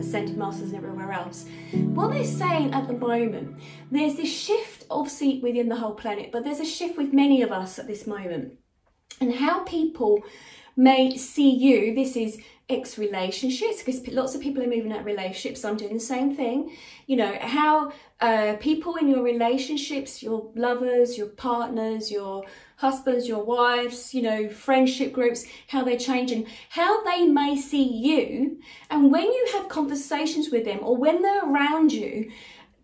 ascended 0.00 0.36
masters 0.36 0.72
and 0.72 0.76
everywhere 0.76 1.12
else, 1.12 1.46
what 1.72 2.12
they're 2.12 2.24
saying 2.24 2.74
at 2.74 2.88
the 2.88 2.94
moment, 2.94 3.58
there's 3.90 4.16
this 4.16 4.32
shift 4.32 4.84
obviously 4.90 5.40
within 5.40 5.68
the 5.68 5.76
whole 5.76 5.94
planet, 5.94 6.30
but 6.32 6.44
there's 6.44 6.60
a 6.60 6.64
shift 6.64 6.96
with 6.96 7.12
many 7.12 7.42
of 7.42 7.52
us 7.52 7.78
at 7.78 7.86
this 7.86 8.06
moment. 8.06 8.58
And 9.20 9.34
how 9.34 9.64
people 9.64 10.24
may 10.76 11.16
see 11.16 11.50
you, 11.50 11.94
this 11.94 12.16
is 12.16 12.38
ex 12.68 12.96
relationships, 12.96 13.82
because 13.82 14.06
lots 14.08 14.34
of 14.34 14.40
people 14.40 14.62
are 14.62 14.66
moving 14.66 14.92
out 14.92 15.00
of 15.00 15.06
relationships. 15.06 15.64
I'm 15.64 15.76
doing 15.76 15.94
the 15.94 16.00
same 16.00 16.34
thing. 16.34 16.74
You 17.06 17.16
know, 17.16 17.36
how 17.40 17.92
uh, 18.20 18.54
people 18.60 18.96
in 18.96 19.08
your 19.08 19.22
relationships, 19.22 20.22
your 20.22 20.50
lovers, 20.54 21.18
your 21.18 21.26
partners, 21.26 22.10
your 22.10 22.44
husbands, 22.80 23.28
your 23.28 23.44
wives, 23.44 24.14
you 24.14 24.22
know, 24.22 24.48
friendship 24.48 25.12
groups, 25.12 25.44
how 25.68 25.84
they're 25.84 25.98
changing, 25.98 26.46
how 26.70 27.04
they 27.04 27.26
may 27.26 27.54
see 27.54 27.82
you. 27.82 28.58
And 28.88 29.12
when 29.12 29.24
you 29.24 29.48
have 29.52 29.68
conversations 29.68 30.50
with 30.50 30.64
them 30.64 30.78
or 30.82 30.96
when 30.96 31.20
they're 31.20 31.44
around 31.44 31.92
you, 31.92 32.30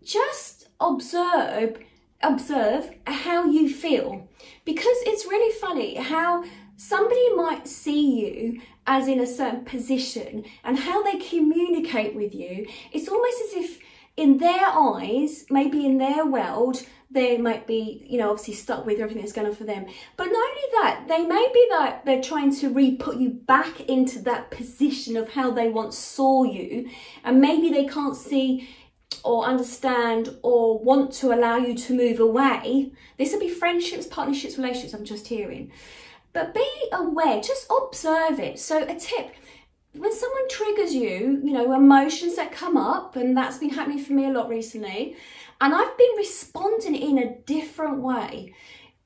just 0.03 0.67
observe 0.79 1.77
observe 2.23 2.89
how 3.05 3.45
you 3.45 3.71
feel 3.71 4.27
because 4.65 4.97
it's 5.05 5.27
really 5.27 5.53
funny 5.59 5.95
how 5.95 6.43
somebody 6.75 7.35
might 7.35 7.67
see 7.67 8.19
you 8.21 8.59
as 8.87 9.07
in 9.07 9.19
a 9.19 9.27
certain 9.27 9.63
position 9.63 10.43
and 10.63 10.79
how 10.79 11.03
they 11.03 11.19
communicate 11.19 12.15
with 12.15 12.33
you 12.33 12.65
it's 12.91 13.07
almost 13.07 13.37
as 13.47 13.53
if 13.63 13.79
in 14.15 14.37
their 14.37 14.65
eyes 14.65 15.45
maybe 15.51 15.85
in 15.85 15.99
their 15.99 16.25
world 16.25 16.83
they 17.09 17.37
might 17.37 17.65
be, 17.65 18.05
you 18.07 18.17
know, 18.17 18.31
obviously 18.31 18.53
stuck 18.53 18.85
with 18.85 18.99
everything 18.99 19.21
that's 19.21 19.33
going 19.33 19.47
on 19.47 19.55
for 19.55 19.63
them. 19.63 19.85
But 20.17 20.25
not 20.25 20.49
only 20.49 20.61
that, 20.73 21.05
they 21.07 21.25
may 21.25 21.47
be 21.53 21.67
that 21.71 22.05
they're 22.05 22.21
trying 22.21 22.53
to 22.57 22.69
re-put 22.69 23.17
you 23.17 23.29
back 23.29 23.81
into 23.81 24.19
that 24.23 24.51
position 24.51 25.15
of 25.15 25.31
how 25.31 25.51
they 25.51 25.69
once 25.69 25.97
saw 25.97 26.43
you, 26.43 26.89
and 27.23 27.39
maybe 27.39 27.69
they 27.69 27.85
can't 27.85 28.15
see 28.15 28.69
or 29.23 29.45
understand 29.45 30.37
or 30.43 30.79
want 30.79 31.13
to 31.13 31.33
allow 31.33 31.55
you 31.55 31.75
to 31.75 31.95
move 31.95 32.19
away. 32.19 32.91
This 33.17 33.31
would 33.31 33.39
be 33.39 33.49
friendships, 33.49 34.05
partnerships, 34.05 34.57
relationships, 34.57 34.93
I'm 34.93 35.05
just 35.05 35.27
hearing. 35.27 35.71
But 36.33 36.53
be 36.53 36.67
aware, 36.91 37.41
just 37.41 37.71
observe 37.71 38.39
it. 38.39 38.59
So, 38.59 38.83
a 38.83 38.95
tip 38.95 39.33
when 39.93 40.13
someone 40.13 40.47
triggers 40.49 40.93
you, 40.93 41.41
you 41.43 41.53
know, 41.53 41.73
emotions 41.73 42.35
that 42.35 42.51
come 42.51 42.77
up, 42.77 43.15
and 43.15 43.35
that's 43.35 43.57
been 43.57 43.69
happening 43.69 43.99
for 43.99 44.13
me 44.13 44.25
a 44.25 44.29
lot 44.29 44.49
recently, 44.49 45.15
and 45.59 45.73
I've 45.73 45.97
been 45.97 46.15
responding 46.17 46.95
in 46.95 47.17
a 47.17 47.35
different 47.39 47.99
way. 48.01 48.53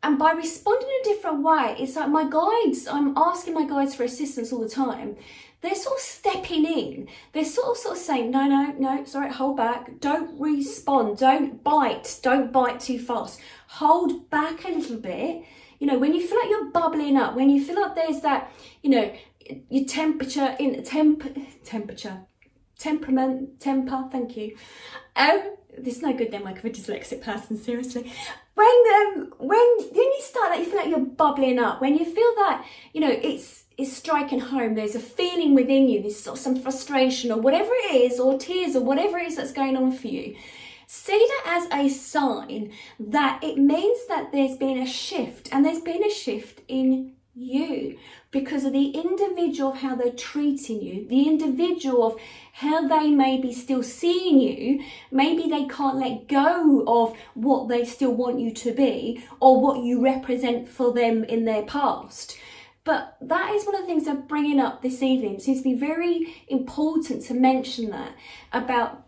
And 0.04 0.18
by 0.18 0.32
responding 0.32 0.88
in 0.88 1.12
a 1.12 1.14
different 1.16 1.44
way, 1.44 1.76
it's 1.80 1.96
like 1.96 2.10
my 2.10 2.28
guides, 2.28 2.88
I'm 2.88 3.16
asking 3.16 3.54
my 3.54 3.68
guides 3.68 3.94
for 3.94 4.04
assistance 4.04 4.52
all 4.52 4.62
the 4.62 4.70
time. 4.70 5.16
They're 5.62 5.76
sort 5.76 5.98
of 5.98 6.02
stepping 6.02 6.66
in. 6.66 7.08
They're 7.34 7.46
sort 7.46 7.68
of 7.68 7.78
sort 7.78 7.98
of 7.98 8.02
saying, 8.02 8.32
no, 8.32 8.48
no, 8.48 8.74
no, 8.80 9.06
sorry, 9.06 9.32
hold 9.32 9.58
back. 9.58 10.00
Don't 10.00 10.40
respond. 10.40 11.20
Don't 11.20 11.64
bite. 11.64 12.20
Don't 12.24 12.52
bite 12.52 12.80
too 12.80 12.98
fast. 12.98 13.40
Hold 13.68 14.28
back 14.32 14.66
a 14.66 14.70
little 14.70 14.98
bit. 14.98 15.44
You 15.78 15.86
know, 15.86 16.00
when 16.00 16.16
you 16.16 16.28
feel 16.28 16.40
like 16.40 16.50
you're 16.50 16.72
bubbling 16.72 17.16
up, 17.16 17.36
when 17.36 17.52
you 17.52 17.64
feel 17.64 17.80
like 17.80 17.94
there's 17.94 18.22
that, 18.22 18.52
you 18.82 18.90
know, 18.90 19.14
your 19.70 19.86
temperature 19.86 20.56
in 20.60 20.84
temp 20.84 21.24
temperature 21.64 22.22
temperament 22.78 23.60
temper 23.60 24.08
thank 24.12 24.38
you 24.38 24.56
um 25.16 25.42
this 25.78 25.98
is 25.98 26.02
no 26.02 26.14
good 26.14 26.32
then 26.32 26.44
like 26.44 26.60
of 26.60 26.66
a 26.66 26.70
dyslexic 26.70 27.22
person 27.22 27.58
seriously. 27.58 28.12
When 28.56 28.68
um 28.68 29.34
when 29.40 29.78
when 29.92 29.96
you 29.96 30.20
start 30.22 30.50
that 30.50 30.60
you 30.60 30.66
feel 30.66 30.78
like 30.78 30.90
you're 30.90 31.00
bubbling 31.00 31.60
up 31.60 31.82
when 31.82 31.98
you 31.98 32.06
feel 32.06 32.36
that 32.36 32.66
you 32.94 33.02
know 33.02 33.12
it's 33.12 33.64
it's 33.78 33.94
striking 33.94 34.40
home 34.40 34.76
there's 34.76 34.96
a 34.96 35.00
feeling 35.00 35.56
within 35.56 35.88
you 35.90 36.02
this 36.02 36.22
sort 36.22 36.38
of 36.38 36.44
some 36.44 36.56
frustration 36.56 37.32
or 37.32 37.40
whatever 37.40 37.72
it 37.90 37.96
is 37.96 38.20
or 38.20 38.38
tears 38.38 38.76
or 38.76 38.84
whatever 38.84 39.18
it 39.18 39.28
is 39.28 39.38
that's 39.38 39.54
going 39.54 39.76
on 39.76 39.92
for 39.92 40.08
you 40.08 40.36
see 40.86 41.26
that 41.46 41.70
as 41.72 41.80
a 41.80 41.90
sign 41.90 42.72
that 43.00 43.42
it 43.42 43.58
means 43.58 44.06
that 44.08 44.32
there's 44.34 44.58
been 44.58 44.78
a 44.78 44.86
shift 44.86 45.48
and 45.52 45.66
there's 45.66 45.80
been 45.80 46.04
a 46.04 46.12
shift 46.12 46.62
in 46.68 47.14
you 47.34 47.98
because 48.32 48.64
of 48.64 48.72
the 48.72 48.92
individual 48.92 49.72
of 49.72 49.80
how 49.80 49.96
they're 49.96 50.12
treating 50.12 50.82
you, 50.82 51.08
the 51.08 51.28
individual 51.28 52.08
of 52.08 52.20
how 52.54 52.88
they 52.88 53.10
may 53.10 53.40
be 53.40 53.54
still 53.54 53.84
seeing 53.84 54.40
you. 54.40 54.84
Maybe 55.12 55.50
they 55.50 55.66
can't 55.66 55.98
let 55.98 56.30
go 56.30 56.84
of 56.88 57.16
what 57.34 57.68
they 57.68 57.84
still 57.84 58.14
want 58.14 58.40
you 58.40 58.54
to 58.54 58.74
be 58.74 59.24
or 59.42 59.62
what 59.62 59.84
you 59.84 60.02
represent 60.02 60.70
for 60.70 60.94
them 60.94 61.26
in 61.26 61.44
their 61.44 61.64
past. 61.64 62.38
But 62.84 63.18
that 63.22 63.54
is 63.54 63.66
one 63.66 63.76
of 63.76 63.82
the 63.82 63.88
things 63.88 64.08
I'm 64.08 64.26
bringing 64.28 64.60
up 64.60 64.82
this 64.82 65.04
evening. 65.04 65.36
It 65.36 65.42
seems 65.42 65.60
to 65.60 65.64
be 65.64 65.76
very 65.76 66.44
important 66.48 67.24
to 67.26 67.34
mention 67.34 67.92
that 67.92 68.16
about 68.54 69.06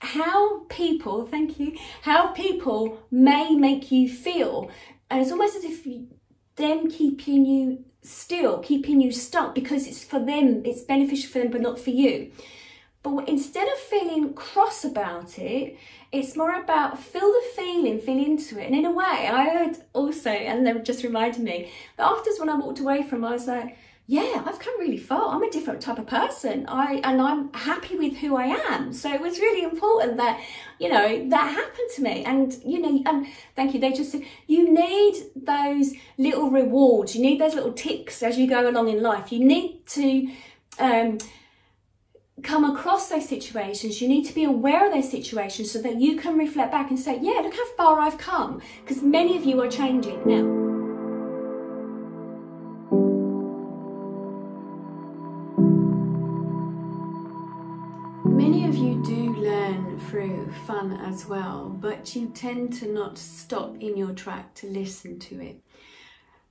how 0.00 0.64
people, 0.64 1.26
thank 1.26 1.60
you, 1.60 1.76
how 2.02 2.28
people 2.28 2.98
may 3.10 3.54
make 3.54 3.92
you 3.92 4.08
feel. 4.08 4.70
And 5.08 5.20
it's 5.20 5.30
almost 5.30 5.56
as 5.56 5.64
if 5.64 5.86
them 6.56 6.90
keeping 6.90 7.46
you 7.46 7.84
still, 8.02 8.58
keeping 8.58 9.00
you 9.00 9.12
stuck 9.12 9.54
because 9.54 9.86
it's 9.86 10.04
for 10.04 10.18
them, 10.18 10.62
it's 10.64 10.82
beneficial 10.82 11.30
for 11.30 11.38
them, 11.38 11.50
but 11.50 11.60
not 11.60 11.78
for 11.78 11.90
you. 11.90 12.32
But 13.02 13.28
instead 13.28 13.66
of 13.66 13.78
feeling 13.78 14.32
cross 14.34 14.84
about 14.84 15.38
it, 15.38 15.76
it's 16.12 16.36
more 16.36 16.54
about 16.54 17.00
feel 17.00 17.32
the 17.32 17.42
feeling, 17.56 17.98
feel 17.98 18.18
into 18.18 18.60
it. 18.60 18.66
And 18.66 18.76
in 18.76 18.84
a 18.84 18.92
way, 18.92 19.04
I 19.04 19.48
heard 19.48 19.76
also, 19.92 20.30
and 20.30 20.64
they 20.64 20.72
just 20.80 21.02
reminded 21.02 21.42
me 21.42 21.72
that 21.96 22.06
afterwards 22.06 22.38
when 22.38 22.48
I 22.48 22.54
walked 22.54 22.78
away 22.78 23.02
from, 23.02 23.24
I 23.24 23.32
was 23.32 23.48
like, 23.48 23.76
yeah, 24.12 24.42
I've 24.44 24.58
come 24.58 24.78
really 24.78 24.98
far. 24.98 25.34
I'm 25.34 25.42
a 25.42 25.50
different 25.50 25.80
type 25.80 25.98
of 25.98 26.06
person. 26.06 26.66
I 26.68 27.00
and 27.02 27.18
I'm 27.18 27.50
happy 27.54 27.96
with 27.96 28.18
who 28.18 28.36
I 28.36 28.44
am. 28.44 28.92
So 28.92 29.10
it 29.10 29.22
was 29.22 29.38
really 29.38 29.62
important 29.62 30.18
that, 30.18 30.38
you 30.78 30.90
know, 30.90 31.30
that 31.30 31.50
happened 31.54 31.88
to 31.96 32.02
me. 32.02 32.22
And 32.22 32.54
you 32.62 32.78
know, 32.78 33.02
and 33.06 33.26
thank 33.56 33.72
you. 33.72 33.80
They 33.80 33.90
just 33.90 34.12
said 34.12 34.24
you 34.46 34.70
need 34.70 35.14
those 35.34 35.94
little 36.18 36.50
rewards. 36.50 37.16
You 37.16 37.22
need 37.22 37.40
those 37.40 37.54
little 37.54 37.72
ticks 37.72 38.22
as 38.22 38.36
you 38.36 38.46
go 38.46 38.68
along 38.68 38.90
in 38.90 39.02
life. 39.02 39.32
You 39.32 39.42
need 39.42 39.86
to 39.86 40.30
um, 40.78 41.16
come 42.42 42.64
across 42.66 43.08
those 43.08 43.26
situations. 43.26 44.02
You 44.02 44.08
need 44.08 44.24
to 44.24 44.34
be 44.34 44.44
aware 44.44 44.84
of 44.86 44.92
those 44.92 45.10
situations 45.10 45.70
so 45.70 45.80
that 45.80 46.02
you 46.02 46.16
can 46.16 46.36
reflect 46.36 46.70
back 46.70 46.90
and 46.90 47.00
say, 47.00 47.18
yeah, 47.22 47.40
look 47.40 47.54
how 47.54 47.76
far 47.78 47.98
I've 47.98 48.18
come. 48.18 48.60
Because 48.84 49.02
many 49.02 49.38
of 49.38 49.46
you 49.46 49.58
are 49.62 49.70
changing 49.70 50.20
now. 50.26 50.61
Through 60.12 60.52
fun 60.66 60.92
as 60.92 61.24
well, 61.24 61.70
but 61.80 62.14
you 62.14 62.28
tend 62.28 62.70
to 62.70 62.86
not 62.86 63.16
stop 63.16 63.74
in 63.80 63.96
your 63.96 64.12
track 64.12 64.52
to 64.52 64.66
listen 64.66 65.18
to 65.18 65.40
it. 65.40 65.56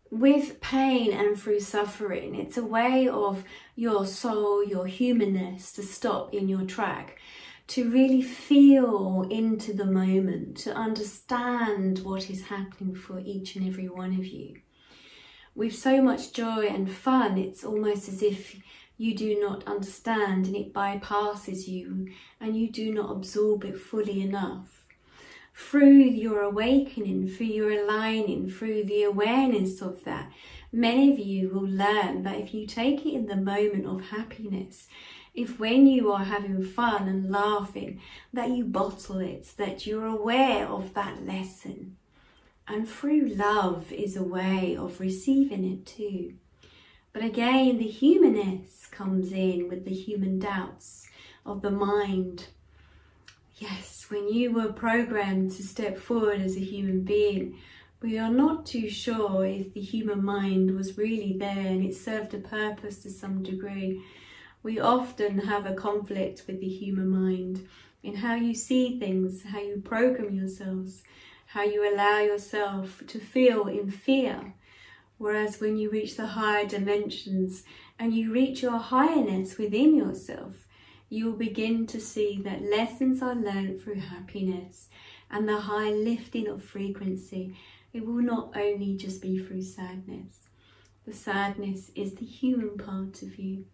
With 0.10 0.60
pain 0.62 1.14
and 1.14 1.40
through 1.40 1.60
suffering, 1.60 2.34
it's 2.34 2.58
a 2.58 2.66
way 2.66 3.08
of 3.08 3.44
your 3.76 4.08
soul, 4.08 4.64
your 4.66 4.88
humanness 4.88 5.72
to 5.74 5.84
stop 5.84 6.34
in 6.34 6.50
your 6.50 6.64
track, 6.64 7.20
to 7.68 7.88
really 7.88 8.24
feel 8.24 9.28
into 9.30 9.74
the 9.74 9.86
moment, 9.86 10.58
to 10.58 10.74
understand 10.74 12.00
what 12.00 12.32
is 12.32 12.48
happening 12.48 12.96
for 12.96 13.20
each 13.20 13.56
and 13.56 13.68
every 13.68 13.88
one 13.88 14.18
of 14.18 14.26
you. 14.26 14.56
With 15.54 15.76
so 15.76 16.02
much 16.02 16.34
joy 16.34 16.66
and 16.66 16.90
fun, 16.90 17.38
it's 17.38 17.64
almost 17.64 18.08
as 18.08 18.24
if 18.24 18.56
you 19.02 19.16
do 19.16 19.40
not 19.40 19.66
understand 19.66 20.46
and 20.46 20.56
it 20.56 20.72
bypasses 20.72 21.68
you 21.68 22.08
and 22.40 22.56
you 22.56 22.70
do 22.70 22.94
not 22.94 23.10
absorb 23.10 23.66
it 23.66 23.80
fully 23.80 24.22
enough. 24.22 24.86
Through 25.56 26.04
your 26.04 26.42
awakening, 26.42 27.28
through 27.28 27.48
your 27.48 27.72
aligning, 27.72 28.48
through 28.48 28.84
the 28.84 29.02
awareness 29.02 29.82
of 29.82 30.04
that, 30.04 30.32
many 30.72 31.12
of 31.12 31.18
you 31.18 31.50
will 31.50 31.68
learn 31.68 32.22
that 32.22 32.38
if 32.38 32.54
you 32.54 32.68
take 32.68 33.04
it 33.04 33.16
in 33.16 33.26
the 33.26 33.36
moment 33.36 33.88
of 33.88 34.10
happiness, 34.10 34.88
if 35.34 35.60
when 35.60 35.88
you 35.88 36.12
are 36.12 36.26
having 36.26 36.64
fun 36.64 37.08
and 37.08 37.32
laughing, 37.32 38.00
that 38.32 38.52
you 38.52 38.66
bottle 38.66 39.18
it, 39.18 39.48
that 39.58 39.88
you're 39.88 40.06
aware 40.06 40.68
of 40.68 40.94
that 40.94 41.26
lesson. 41.26 41.98
And 42.68 42.88
through 42.88 43.30
love 43.30 43.92
is 43.92 44.16
a 44.16 44.24
way 44.24 44.78
of 44.78 45.00
receiving 45.00 45.66
it 45.66 45.88
too. 45.88 46.36
But 47.14 47.24
again, 47.24 47.78
the 47.78 47.88
humanness 47.88 48.88
comes 48.90 49.32
in 49.32 49.68
with 49.68 49.86
the 49.86 49.94
human 49.94 50.40
doubts 50.40 51.10
of 51.46 51.62
the 51.62 51.72
mind. 51.72 52.48
Yes, 53.58 54.06
when 54.10 54.30
you 54.30 54.52
were 54.52 54.72
programmed 54.72 55.52
to 55.52 55.64
step 55.64 55.98
forward 55.98 56.42
as 56.42 56.56
a 56.56 56.62
human 56.62 57.02
being, 57.02 57.58
we 58.02 58.18
are 58.18 58.32
not 58.32 58.66
too 58.66 58.90
sure 58.90 59.46
if 59.46 59.74
the 59.74 59.82
human 59.82 60.24
mind 60.24 60.76
was 60.76 60.98
really 60.98 61.34
there 61.38 61.68
and 61.68 61.84
it 61.84 61.96
served 61.96 62.34
a 62.34 62.40
purpose 62.40 62.98
to 63.04 63.10
some 63.10 63.44
degree. 63.44 64.02
We 64.64 64.80
often 64.80 65.40
have 65.40 65.66
a 65.66 65.76
conflict 65.76 66.44
with 66.48 66.60
the 66.62 66.70
human 66.70 67.10
mind 67.10 67.68
in 68.02 68.16
how 68.16 68.36
you 68.36 68.56
see 68.56 68.98
things, 69.00 69.44
how 69.44 69.60
you 69.60 69.82
program 69.84 70.34
yourselves, 70.34 71.04
how 71.48 71.64
you 71.64 71.94
allow 71.94 72.20
yourself 72.20 73.04
to 73.06 73.20
feel 73.20 73.68
in 73.68 73.92
fear 73.92 74.54
Whereas 75.22 75.62
when 75.62 75.78
you 75.78 75.92
reach 75.92 76.18
the 76.18 76.26
higher 76.26 76.66
dimensions 76.66 77.62
and 78.00 78.12
you 78.12 78.32
reach 78.32 78.64
your 78.64 78.80
higherness 78.80 79.56
within 79.56 79.96
yourself, 79.96 80.66
you 81.10 81.26
will 81.26 81.38
begin 81.38 81.86
to 81.88 82.00
see 82.00 82.42
that 82.44 82.64
lessons 82.64 83.22
are 83.22 83.36
learned 83.36 83.80
through 83.80 84.00
happiness 84.00 84.90
and 85.30 85.48
the 85.48 85.60
high 85.60 85.92
lifting 85.92 86.48
of 86.48 86.64
frequency. 86.64 87.56
It 87.94 88.04
will 88.04 88.24
not 88.24 88.58
only 88.58 88.96
just 88.96 89.22
be 89.22 89.38
through 89.38 89.62
sadness. 89.62 90.48
The 91.06 91.14
sadness 91.14 91.92
is 91.94 92.16
the 92.16 92.26
human 92.26 92.80
part 92.80 93.22
of 93.22 93.38
you. 93.38 93.66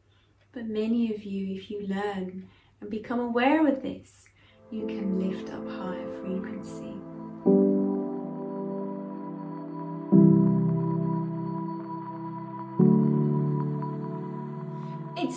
But 0.52 0.66
many 0.68 1.16
of 1.16 1.24
you, 1.24 1.56
if 1.56 1.72
you 1.72 1.88
learn 1.88 2.50
and 2.82 2.90
become 2.90 3.22
aware 3.22 3.66
of 3.66 3.82
this, 3.82 4.26
you 4.70 4.86
can 4.86 5.18
lift 5.18 5.50
up 5.54 5.66
higher 5.66 6.10
frequency. 6.22 7.77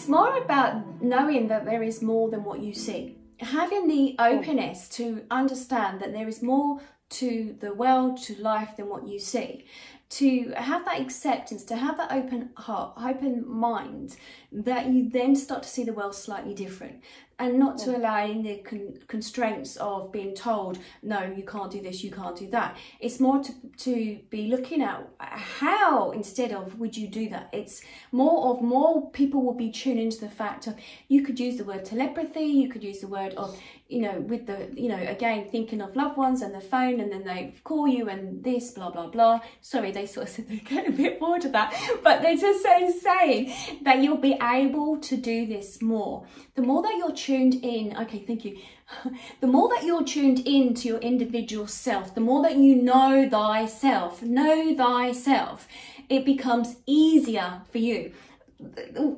It's 0.01 0.09
more 0.09 0.39
about 0.39 1.03
knowing 1.03 1.49
that 1.49 1.67
there 1.67 1.83
is 1.83 2.01
more 2.01 2.31
than 2.31 2.43
what 2.43 2.61
you 2.61 2.73
see. 2.73 3.19
Having 3.39 3.87
the 3.87 4.17
openness 4.19 4.89
to 4.97 5.27
understand 5.31 6.01
that 6.01 6.15
there 6.15 6.27
is 6.27 6.43
more 6.43 6.81
to 7.11 7.55
the 7.61 7.75
world, 7.75 8.17
to 8.23 8.41
life 8.41 8.79
than 8.79 8.89
what 8.89 9.07
you 9.07 9.19
see 9.19 9.67
to 10.11 10.53
have 10.57 10.85
that 10.85 11.01
acceptance, 11.01 11.63
to 11.65 11.77
have 11.77 11.97
that 11.97 12.11
open 12.13 12.51
heart, 12.57 12.95
open 12.97 13.49
mind, 13.49 14.17
that 14.51 14.89
you 14.89 15.09
then 15.09 15.37
start 15.37 15.63
to 15.63 15.69
see 15.69 15.85
the 15.85 15.93
world 15.93 16.15
slightly 16.15 16.53
different 16.53 17.01
and 17.41 17.59
not 17.59 17.79
to 17.79 17.97
allow 17.97 18.27
in 18.27 18.43
the 18.43 18.59
con- 18.59 18.99
constraints 19.09 19.77
of 19.77 20.13
being 20.13 20.35
told, 20.35 20.79
no, 21.03 21.23
you 21.23 21.43
can't 21.43 21.71
do 21.71 21.81
this, 21.81 22.05
you 22.05 22.11
can't 22.11 22.37
do 22.37 22.47
that. 22.51 22.77
It's 23.01 23.19
more 23.19 23.43
to, 23.43 23.53
to 23.79 24.21
be 24.29 24.49
looking 24.49 24.83
at 24.83 25.09
how 25.19 26.11
instead 26.11 26.53
of 26.53 26.79
would 26.79 26.99
you 26.99 27.09
do 27.09 27.31
that. 27.31 27.49
It's 27.53 27.81
more 28.13 28.51
of 28.51 28.61
more 28.61 29.11
people 29.13 29.43
will 29.43 29.55
be 29.55 29.71
tuned 29.71 29.99
into 29.99 30.21
the 30.21 30.29
fact 30.29 30.67
of 30.67 30.75
you 31.09 31.23
could 31.23 31.41
use 31.41 31.57
the 31.57 31.65
word 31.65 31.87
telepathy, 31.87 32.45
you 32.45 32.69
could 32.69 32.85
use 32.85 33.01
the 33.01 33.09
word 33.09 33.33
of, 33.35 33.59
you 33.91 34.03
know, 34.03 34.21
with 34.21 34.47
the, 34.47 34.69
you 34.75 34.89
know, 34.89 34.97
again, 34.97 35.49
thinking 35.51 35.81
of 35.81 35.97
loved 35.97 36.17
ones 36.17 36.43
and 36.43 36.55
the 36.55 36.61
phone 36.61 37.01
and 37.01 37.11
then 37.11 37.25
they 37.25 37.55
call 37.65 37.89
you 37.89 38.09
and 38.09 38.43
this, 38.45 38.71
blah, 38.71 38.91
blah, 38.91 39.09
blah. 39.09 39.41
Sorry, 39.61 39.91
they 39.91 40.07
sort 40.07 40.29
of 40.29 40.33
said 40.33 40.49
they 40.49 40.59
get 40.59 40.89
a 40.89 40.93
bit 40.93 41.19
bored 41.19 41.45
of 41.45 41.53
that, 41.53 41.75
but 42.05 42.23
they're 42.23 42.37
just 42.37 42.63
so 42.63 42.93
saying 43.03 43.53
that 43.83 43.99
you'll 43.99 44.17
be 44.17 44.39
able 44.41 44.99
to 44.99 45.17
do 45.17 45.47
this 45.47 45.83
more. 45.83 46.27
The 46.55 46.63
more 46.63 46.83
that 46.83 46.97
you're 46.97 47.13
tuned 47.13 47.55
in, 47.55 47.97
okay, 47.97 48.21
thank 48.21 48.45
you. 48.45 48.59
the 49.41 49.47
more 49.47 49.69
that 49.69 49.85
you're 49.85 50.05
tuned 50.05 50.41
in 50.47 50.75
to 50.75 50.89
your 50.89 50.99
individual 50.99 51.67
self, 51.67 52.15
the 52.15 52.21
more 52.21 52.43
that 52.43 52.57
you 52.57 52.77
know 52.77 53.29
thyself, 53.29 54.23
know 54.23 54.75
thyself, 54.75 55.67
it 56.09 56.25
becomes 56.25 56.77
easier 56.87 57.63
for 57.71 57.79
you. 57.79 58.13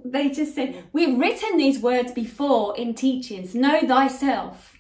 They 0.05 0.31
just 0.31 0.55
said, 0.55 0.85
we've 0.93 1.19
written 1.19 1.57
these 1.57 1.79
words 1.79 2.13
before 2.13 2.77
in 2.77 2.95
teachings, 2.95 3.55
know 3.55 3.81
thyself. 3.87 4.79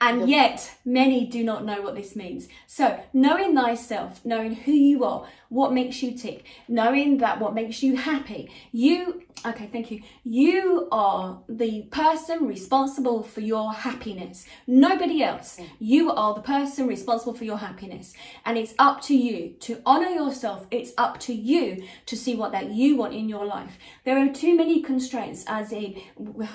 And 0.00 0.28
yet, 0.28 0.78
many 0.84 1.26
do 1.26 1.44
not 1.44 1.64
know 1.64 1.80
what 1.80 1.94
this 1.94 2.16
means. 2.16 2.48
So, 2.66 3.00
knowing 3.12 3.54
thyself, 3.54 4.24
knowing 4.24 4.54
who 4.56 4.72
you 4.72 5.04
are, 5.04 5.28
what 5.48 5.72
makes 5.72 6.02
you 6.02 6.18
tick, 6.18 6.44
knowing 6.66 7.18
that 7.18 7.38
what 7.38 7.54
makes 7.54 7.84
you 7.84 7.96
happy, 7.96 8.50
you 8.72 9.22
Okay, 9.44 9.68
thank 9.72 9.90
you. 9.90 10.02
You 10.22 10.86
are 10.92 11.40
the 11.48 11.82
person 11.90 12.46
responsible 12.46 13.24
for 13.24 13.40
your 13.40 13.72
happiness. 13.72 14.46
Nobody 14.68 15.24
else. 15.24 15.58
You 15.80 16.12
are 16.12 16.34
the 16.34 16.42
person 16.42 16.86
responsible 16.86 17.34
for 17.34 17.44
your 17.44 17.58
happiness. 17.58 18.14
And 18.44 18.56
it's 18.56 18.72
up 18.78 19.02
to 19.02 19.16
you 19.16 19.54
to 19.60 19.82
honor 19.84 20.10
yourself. 20.10 20.68
It's 20.70 20.92
up 20.96 21.18
to 21.20 21.34
you 21.34 21.82
to 22.06 22.16
see 22.16 22.36
what 22.36 22.52
that 22.52 22.70
you 22.70 22.96
want 22.96 23.14
in 23.14 23.28
your 23.28 23.44
life. 23.44 23.78
There 24.04 24.16
are 24.16 24.32
too 24.32 24.56
many 24.56 24.80
constraints, 24.80 25.44
as 25.48 25.72
in, 25.72 26.00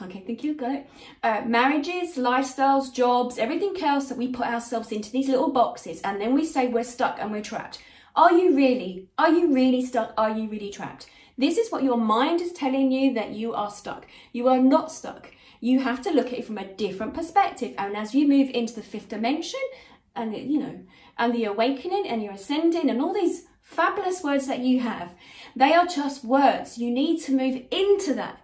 okay, 0.04 0.24
thank 0.26 0.46
you, 0.46 0.54
got 0.54 0.72
it. 0.72 0.90
Uh, 1.24 1.42
marriages, 1.46 2.16
lifestyles, 2.16 2.94
jobs, 2.94 3.38
everything 3.38 3.76
else 3.84 4.08
that 4.08 4.18
we 4.18 4.30
put 4.30 4.48
ourselves 4.48 4.94
into 4.94 5.12
these 5.12 5.28
little 5.28 5.52
boxes. 5.52 6.00
And 6.02 6.22
then 6.22 6.34
we 6.34 6.46
say 6.46 6.68
we're 6.68 6.86
stuck 6.86 7.20
and 7.20 7.32
we're 7.32 7.42
trapped. 7.42 7.80
Are 8.16 8.32
you 8.32 8.56
really? 8.56 9.10
Are 9.18 9.30
you 9.30 9.54
really 9.54 9.86
stuck? 9.86 10.14
Are 10.18 10.32
you 10.32 10.50
really 10.50 10.72
trapped? 10.72 11.08
This 11.38 11.58
is 11.58 11.72
what 11.72 11.84
your 11.84 11.98
mind 11.98 12.42
is 12.42 12.52
telling 12.52 12.92
you 12.92 13.14
that 13.14 13.32
you 13.32 13.54
are 13.54 13.70
stuck. 13.70 14.08
You 14.34 14.48
are 14.48 14.60
not 14.60 14.92
stuck. 14.92 15.32
You 15.60 15.82
have 15.82 16.02
to 16.04 16.12
look 16.12 16.28
at 16.28 16.40
it 16.40 16.46
from 16.46 16.58
a 16.58 16.74
different 16.74 17.14
perspective. 17.14 17.74
And 17.78 17.96
as 17.96 18.16
you 18.16 18.28
move 18.28 18.50
into 18.50 18.74
the 18.74 18.82
fifth 18.82 19.10
dimension, 19.10 19.60
and 20.16 20.36
you 20.36 20.60
know, 20.60 20.80
and 21.18 21.34
the 21.34 21.46
awakening, 21.46 22.08
and 22.08 22.24
you're 22.24 22.34
ascending, 22.34 22.90
and 22.90 23.02
all 23.02 23.14
these 23.14 23.46
fabulous 23.62 24.24
words 24.24 24.48
that 24.48 24.60
you 24.60 24.80
have, 24.80 25.14
they 25.56 25.74
are 25.74 25.86
just 25.86 26.24
words. 26.24 26.78
You 26.78 26.90
need 26.90 27.22
to 27.24 27.36
move 27.36 27.62
into 27.70 28.14
that 28.16 28.42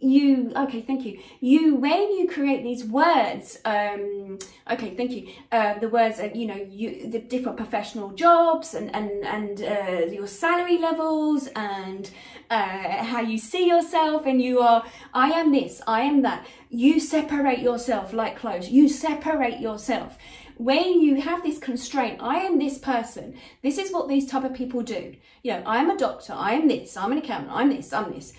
you 0.00 0.50
okay 0.56 0.80
thank 0.80 1.04
you. 1.04 1.20
You 1.40 1.74
when 1.74 2.10
you 2.12 2.26
create 2.26 2.62
these 2.62 2.84
words 2.84 3.58
um 3.66 4.38
okay 4.70 4.94
thank 4.96 5.10
you 5.10 5.28
uh, 5.52 5.78
the 5.78 5.90
words 5.90 6.18
uh, 6.18 6.30
you 6.34 6.46
know 6.46 6.56
you 6.56 7.10
the 7.10 7.18
different 7.18 7.58
professional 7.58 8.10
jobs 8.12 8.72
and 8.74 8.94
and 8.94 9.10
and 9.26 9.62
uh, 9.62 10.06
your 10.10 10.26
salary 10.26 10.78
levels 10.78 11.48
and 11.54 12.10
uh, 12.48 13.04
how 13.04 13.20
you 13.20 13.36
see 13.36 13.68
yourself 13.68 14.24
and 14.24 14.40
you 14.40 14.60
are 14.60 14.82
i 15.12 15.30
am 15.30 15.52
this 15.52 15.82
i 15.86 16.00
am 16.00 16.22
that. 16.22 16.46
You 16.72 17.00
separate 17.00 17.58
yourself 17.58 18.12
like 18.12 18.38
clothes. 18.38 18.68
You 18.68 18.88
separate 18.88 19.58
yourself. 19.58 20.16
When 20.56 21.00
you 21.00 21.20
have 21.20 21.42
this 21.42 21.58
constraint 21.58 22.22
i 22.22 22.38
am 22.38 22.58
this 22.58 22.78
person. 22.78 23.34
This 23.62 23.76
is 23.76 23.92
what 23.92 24.08
these 24.08 24.26
type 24.30 24.44
of 24.44 24.54
people 24.54 24.82
do. 24.82 25.14
You 25.42 25.52
know 25.52 25.62
i'm 25.66 25.90
a 25.90 25.98
doctor. 25.98 26.32
I 26.32 26.54
am 26.54 26.68
this. 26.68 26.96
I'm 26.96 27.12
an 27.12 27.18
accountant. 27.18 27.52
I'm 27.52 27.68
this. 27.68 27.92
I'm 27.92 28.12
this. 28.12 28.32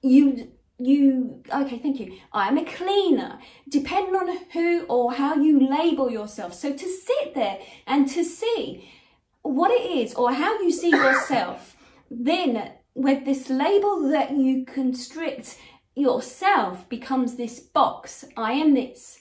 You 0.00 0.52
you 0.84 1.42
okay 1.52 1.78
thank 1.78 2.00
you. 2.00 2.18
I'm 2.32 2.58
a 2.58 2.64
cleaner 2.64 3.38
depending 3.68 4.14
on 4.14 4.38
who 4.52 4.84
or 4.86 5.12
how 5.12 5.34
you 5.34 5.68
label 5.68 6.10
yourself. 6.10 6.54
So 6.54 6.72
to 6.72 6.88
sit 6.88 7.34
there 7.34 7.58
and 7.86 8.08
to 8.08 8.24
see 8.24 8.90
what 9.42 9.70
it 9.70 9.84
is 9.84 10.14
or 10.14 10.32
how 10.32 10.60
you 10.60 10.70
see 10.70 10.90
yourself 10.90 11.76
then 12.10 12.72
with 12.94 13.24
this 13.24 13.48
label 13.48 14.08
that 14.10 14.30
you 14.32 14.64
constrict 14.64 15.58
yourself 15.94 16.88
becomes 16.88 17.34
this 17.34 17.58
box 17.58 18.24
i 18.36 18.52
am 18.52 18.74
this. 18.74 19.18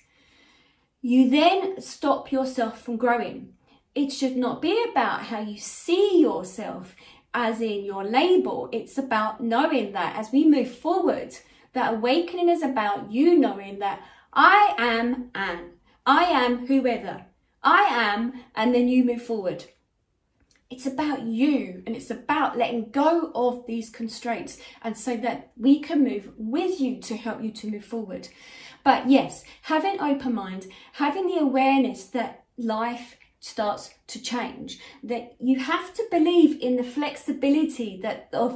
You 1.01 1.30
then 1.30 1.82
stop 1.82 2.32
yourself 2.32 2.82
from 2.82 2.98
growing. 2.98 3.53
It 3.96 4.12
should 4.12 4.38
not 4.38 4.62
be 4.62 4.86
about 4.91 5.24
how 5.24 5.39
you 5.39 5.58
see 5.58 6.22
yourself 6.22 6.96
as 7.34 7.60
in 7.60 7.84
your 7.84 8.03
label. 8.03 8.70
It's 8.72 8.98
about 8.98 9.41
knowing 9.41 9.94
that 9.94 10.15
as 10.15 10.32
we 10.32 10.48
move 10.48 10.70
forward, 10.70 11.36
that 11.74 11.94
awakening 11.94 12.50
is 12.50 12.62
about 12.62 13.12
you 13.12 13.38
knowing 13.38 13.80
that 13.80 14.01
I 14.34 14.75
am 14.78 15.32
Anne. 15.36 15.72
I 16.06 16.24
am 16.24 16.68
whoever. 16.68 17.25
I 17.63 17.84
am, 17.84 18.34
and 18.56 18.74
then 18.74 18.88
you 18.88 19.04
move 19.04 19.22
forward. 19.22 19.66
It's 20.70 20.86
about 20.86 21.24
you 21.24 21.84
and 21.86 21.98
it's 21.98 22.10
about 22.10 22.58
letting 22.58 22.92
go 22.92 23.32
of 23.36 23.68
these 23.68 23.90
constraints 23.90 24.58
and 24.82 24.98
so 24.98 25.18
that 25.18 25.51
we 25.58 25.82
can 25.82 26.01
move 26.01 26.32
with 26.38 26.80
you 26.80 27.01
to 27.01 27.18
help 27.18 27.44
you 27.44 27.51
to 27.51 27.70
move 27.70 27.84
forward. 27.84 28.30
But 28.82 29.10
yes, 29.10 29.44
having 29.63 30.00
open 30.00 30.34
mind, 30.34 30.68
having 30.94 31.28
the 31.28 31.40
awareness 31.40 32.06
that 32.06 32.46
life 32.58 33.18
starts 33.41 33.95
to 34.05 34.21
change 34.21 34.79
that 35.03 35.36
you 35.39 35.60
have 35.60 35.95
to 35.95 36.03
believe 36.12 36.62
in 36.62 36.75
the 36.77 36.83
flexibility 36.83 38.00
that 38.03 38.29
of 38.33 38.53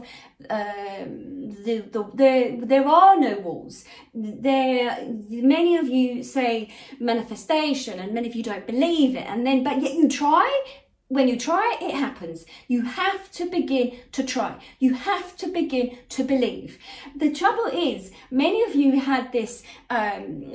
um, 0.47 1.49
the, 1.65 1.83
the, 1.91 2.03
the 2.13 2.61
there 2.63 2.87
are 2.87 3.19
no 3.19 3.39
walls. 3.39 3.83
There 4.13 4.95
many 5.29 5.75
of 5.75 5.87
you 5.89 6.23
say 6.23 6.71
manifestation 6.99 7.99
and 7.99 8.13
many 8.13 8.29
of 8.29 8.35
you 8.35 8.43
don't 8.43 8.67
believe 8.67 9.15
it 9.15 9.25
and 9.27 9.45
then 9.45 9.63
but 9.63 9.81
yet 9.81 9.93
you 9.93 10.07
try 10.07 10.63
when 11.07 11.27
you 11.27 11.37
try, 11.37 11.77
it 11.79 11.93
happens. 11.93 12.45
You 12.67 12.81
have 12.81 13.31
to 13.33 13.49
begin 13.49 13.97
to 14.11 14.23
try. 14.23 14.55
You 14.79 14.95
have 14.95 15.37
to 15.37 15.47
begin 15.47 15.97
to 16.09 16.23
believe. 16.23 16.79
The 17.15 17.31
trouble 17.31 17.65
is, 17.65 18.11
many 18.31 18.63
of 18.63 18.73
you 18.73 18.99
had 18.99 19.31
this. 19.31 19.61
Um, 19.89 20.53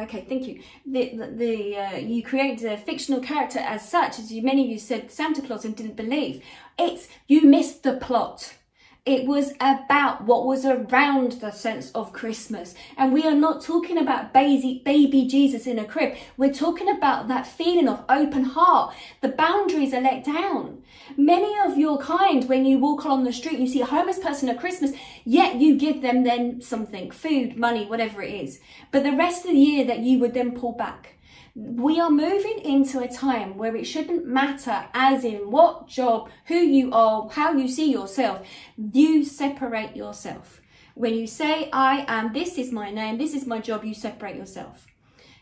okay, 0.00 0.26
thank 0.28 0.46
you. 0.46 0.62
The 0.84 1.16
the, 1.16 1.26
the 1.26 1.76
uh, 1.76 1.96
you 1.96 2.22
created 2.22 2.70
a 2.70 2.76
fictional 2.76 3.20
character 3.20 3.60
as 3.60 3.88
such, 3.88 4.18
as 4.18 4.30
you, 4.30 4.42
many 4.42 4.64
of 4.64 4.70
you 4.70 4.78
said 4.78 5.10
Santa 5.10 5.40
Claus 5.40 5.64
and 5.64 5.74
didn't 5.74 5.96
believe. 5.96 6.42
It's 6.78 7.08
you 7.26 7.42
missed 7.42 7.82
the 7.82 7.94
plot. 7.96 8.54
It 9.04 9.26
was 9.26 9.54
about 9.58 10.26
what 10.26 10.46
was 10.46 10.64
around 10.64 11.32
the 11.32 11.50
sense 11.50 11.90
of 11.90 12.12
Christmas. 12.12 12.76
And 12.96 13.12
we 13.12 13.24
are 13.24 13.34
not 13.34 13.60
talking 13.60 13.98
about 13.98 14.32
baby, 14.32 15.26
Jesus 15.28 15.66
in 15.66 15.80
a 15.80 15.84
crib. 15.84 16.14
We're 16.36 16.52
talking 16.52 16.88
about 16.88 17.26
that 17.26 17.44
feeling 17.44 17.88
of 17.88 18.04
open 18.08 18.44
heart. 18.44 18.94
The 19.20 19.30
boundaries 19.30 19.92
are 19.92 20.00
let 20.00 20.22
down. 20.22 20.84
Many 21.16 21.52
of 21.64 21.76
your 21.76 21.98
kind, 21.98 22.48
when 22.48 22.64
you 22.64 22.78
walk 22.78 23.02
along 23.02 23.24
the 23.24 23.32
street, 23.32 23.58
you 23.58 23.66
see 23.66 23.80
a 23.80 23.86
homeless 23.86 24.20
person 24.20 24.48
at 24.48 24.60
Christmas, 24.60 24.92
yet 25.24 25.56
you 25.56 25.76
give 25.76 26.00
them 26.00 26.22
then 26.22 26.60
something, 26.60 27.10
food, 27.10 27.56
money, 27.56 27.86
whatever 27.86 28.22
it 28.22 28.32
is. 28.32 28.60
But 28.92 29.02
the 29.02 29.16
rest 29.16 29.44
of 29.44 29.50
the 29.50 29.58
year 29.58 29.84
that 29.84 29.98
you 29.98 30.20
would 30.20 30.32
then 30.32 30.52
pull 30.52 30.74
back 30.74 31.11
We 31.54 32.00
are 32.00 32.10
moving 32.10 32.60
into 32.64 33.00
a 33.00 33.08
time 33.08 33.58
where 33.58 33.76
it 33.76 33.84
shouldn't 33.84 34.26
matter 34.26 34.86
as 34.94 35.22
in 35.22 35.50
what 35.50 35.86
job, 35.86 36.30
who 36.46 36.54
you 36.54 36.90
are, 36.92 37.28
how 37.28 37.52
you 37.52 37.68
see 37.68 37.92
yourself. 37.92 38.46
You 38.76 39.22
separate 39.22 39.94
yourself. 39.94 40.62
When 40.94 41.14
you 41.14 41.26
say, 41.26 41.68
I 41.70 42.06
am, 42.08 42.32
this 42.32 42.56
is 42.56 42.72
my 42.72 42.90
name, 42.90 43.18
this 43.18 43.34
is 43.34 43.46
my 43.46 43.58
job, 43.60 43.84
you 43.84 43.92
separate 43.92 44.36
yourself. 44.36 44.86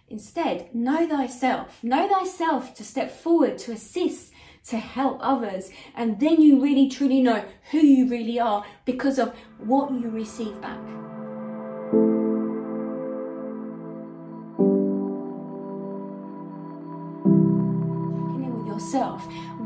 Instead, 0.09 0.75
know 0.75 1.07
thyself. 1.09 1.83
Know 1.85 2.09
thyself 2.09 2.75
to 2.75 2.85
step 2.85 3.13
forward, 3.13 3.59
to 3.59 3.73
assist, 3.73 4.33
to 4.67 4.79
help 4.79 5.19
others. 5.21 5.71
And 5.95 6.19
then 6.19 6.41
you 6.43 6.61
really 6.61 6.89
truly 6.89 7.21
know 7.21 7.45
who 7.71 7.79
you 7.79 8.09
really 8.09 8.41
are 8.41 8.65
because 8.85 9.21
of 9.21 9.33
what 9.59 9.93
you 9.93 10.11
receive 10.11 10.61
back. 10.61 11.10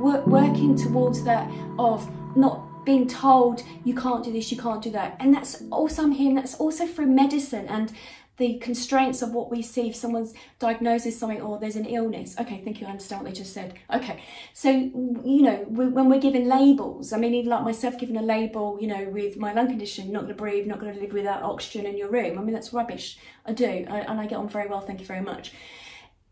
Work, 0.04 0.26
working 0.26 0.76
towards 0.76 1.24
that 1.24 1.50
of 1.78 2.08
not 2.36 2.84
being 2.84 3.08
told 3.08 3.62
you 3.84 3.94
can't 3.94 4.22
do 4.22 4.30
this, 4.30 4.52
you 4.52 4.58
can't 4.58 4.82
do 4.82 4.90
that. 4.90 5.16
And 5.18 5.32
that's 5.32 5.62
also, 5.70 6.02
I'm 6.02 6.12
hearing 6.12 6.34
that's 6.34 6.54
also 6.56 6.86
through 6.86 7.06
medicine 7.06 7.66
and 7.66 7.90
the 8.36 8.58
constraints 8.58 9.22
of 9.22 9.30
what 9.30 9.48
we 9.48 9.62
see 9.62 9.88
if 9.88 9.94
someone's 9.94 10.34
diagnosed 10.58 11.06
with 11.06 11.14
something 11.14 11.40
or 11.40 11.58
there's 11.58 11.76
an 11.76 11.86
illness. 11.86 12.34
Okay, 12.38 12.60
thank 12.64 12.80
you, 12.80 12.86
I 12.86 12.90
understand 12.90 13.22
what 13.22 13.32
they 13.32 13.38
just 13.38 13.54
said. 13.54 13.74
Okay, 13.94 14.22
so, 14.52 14.70
you 14.70 15.42
know, 15.42 15.64
we, 15.68 15.86
when 15.86 16.10
we're 16.10 16.20
given 16.20 16.48
labels, 16.48 17.12
I 17.12 17.16
mean, 17.16 17.32
even 17.32 17.50
like 17.50 17.62
myself 17.62 17.96
given 17.96 18.16
a 18.16 18.22
label, 18.22 18.76
you 18.80 18.88
know, 18.88 19.04
with 19.04 19.36
my 19.36 19.52
lung 19.52 19.68
condition, 19.68 20.10
not 20.10 20.22
going 20.22 20.34
to 20.34 20.34
breathe, 20.34 20.66
not 20.66 20.80
going 20.80 20.92
to 20.92 21.00
live 21.00 21.12
without 21.12 21.42
oxygen 21.42 21.86
in 21.86 21.96
your 21.96 22.10
room. 22.10 22.38
I 22.38 22.42
mean, 22.42 22.52
that's 22.52 22.72
rubbish. 22.72 23.18
I 23.46 23.52
do, 23.52 23.86
I, 23.88 24.00
and 24.00 24.20
I 24.20 24.26
get 24.26 24.38
on 24.38 24.48
very 24.48 24.68
well, 24.68 24.80
thank 24.80 25.00
you 25.00 25.06
very 25.06 25.22
much 25.22 25.52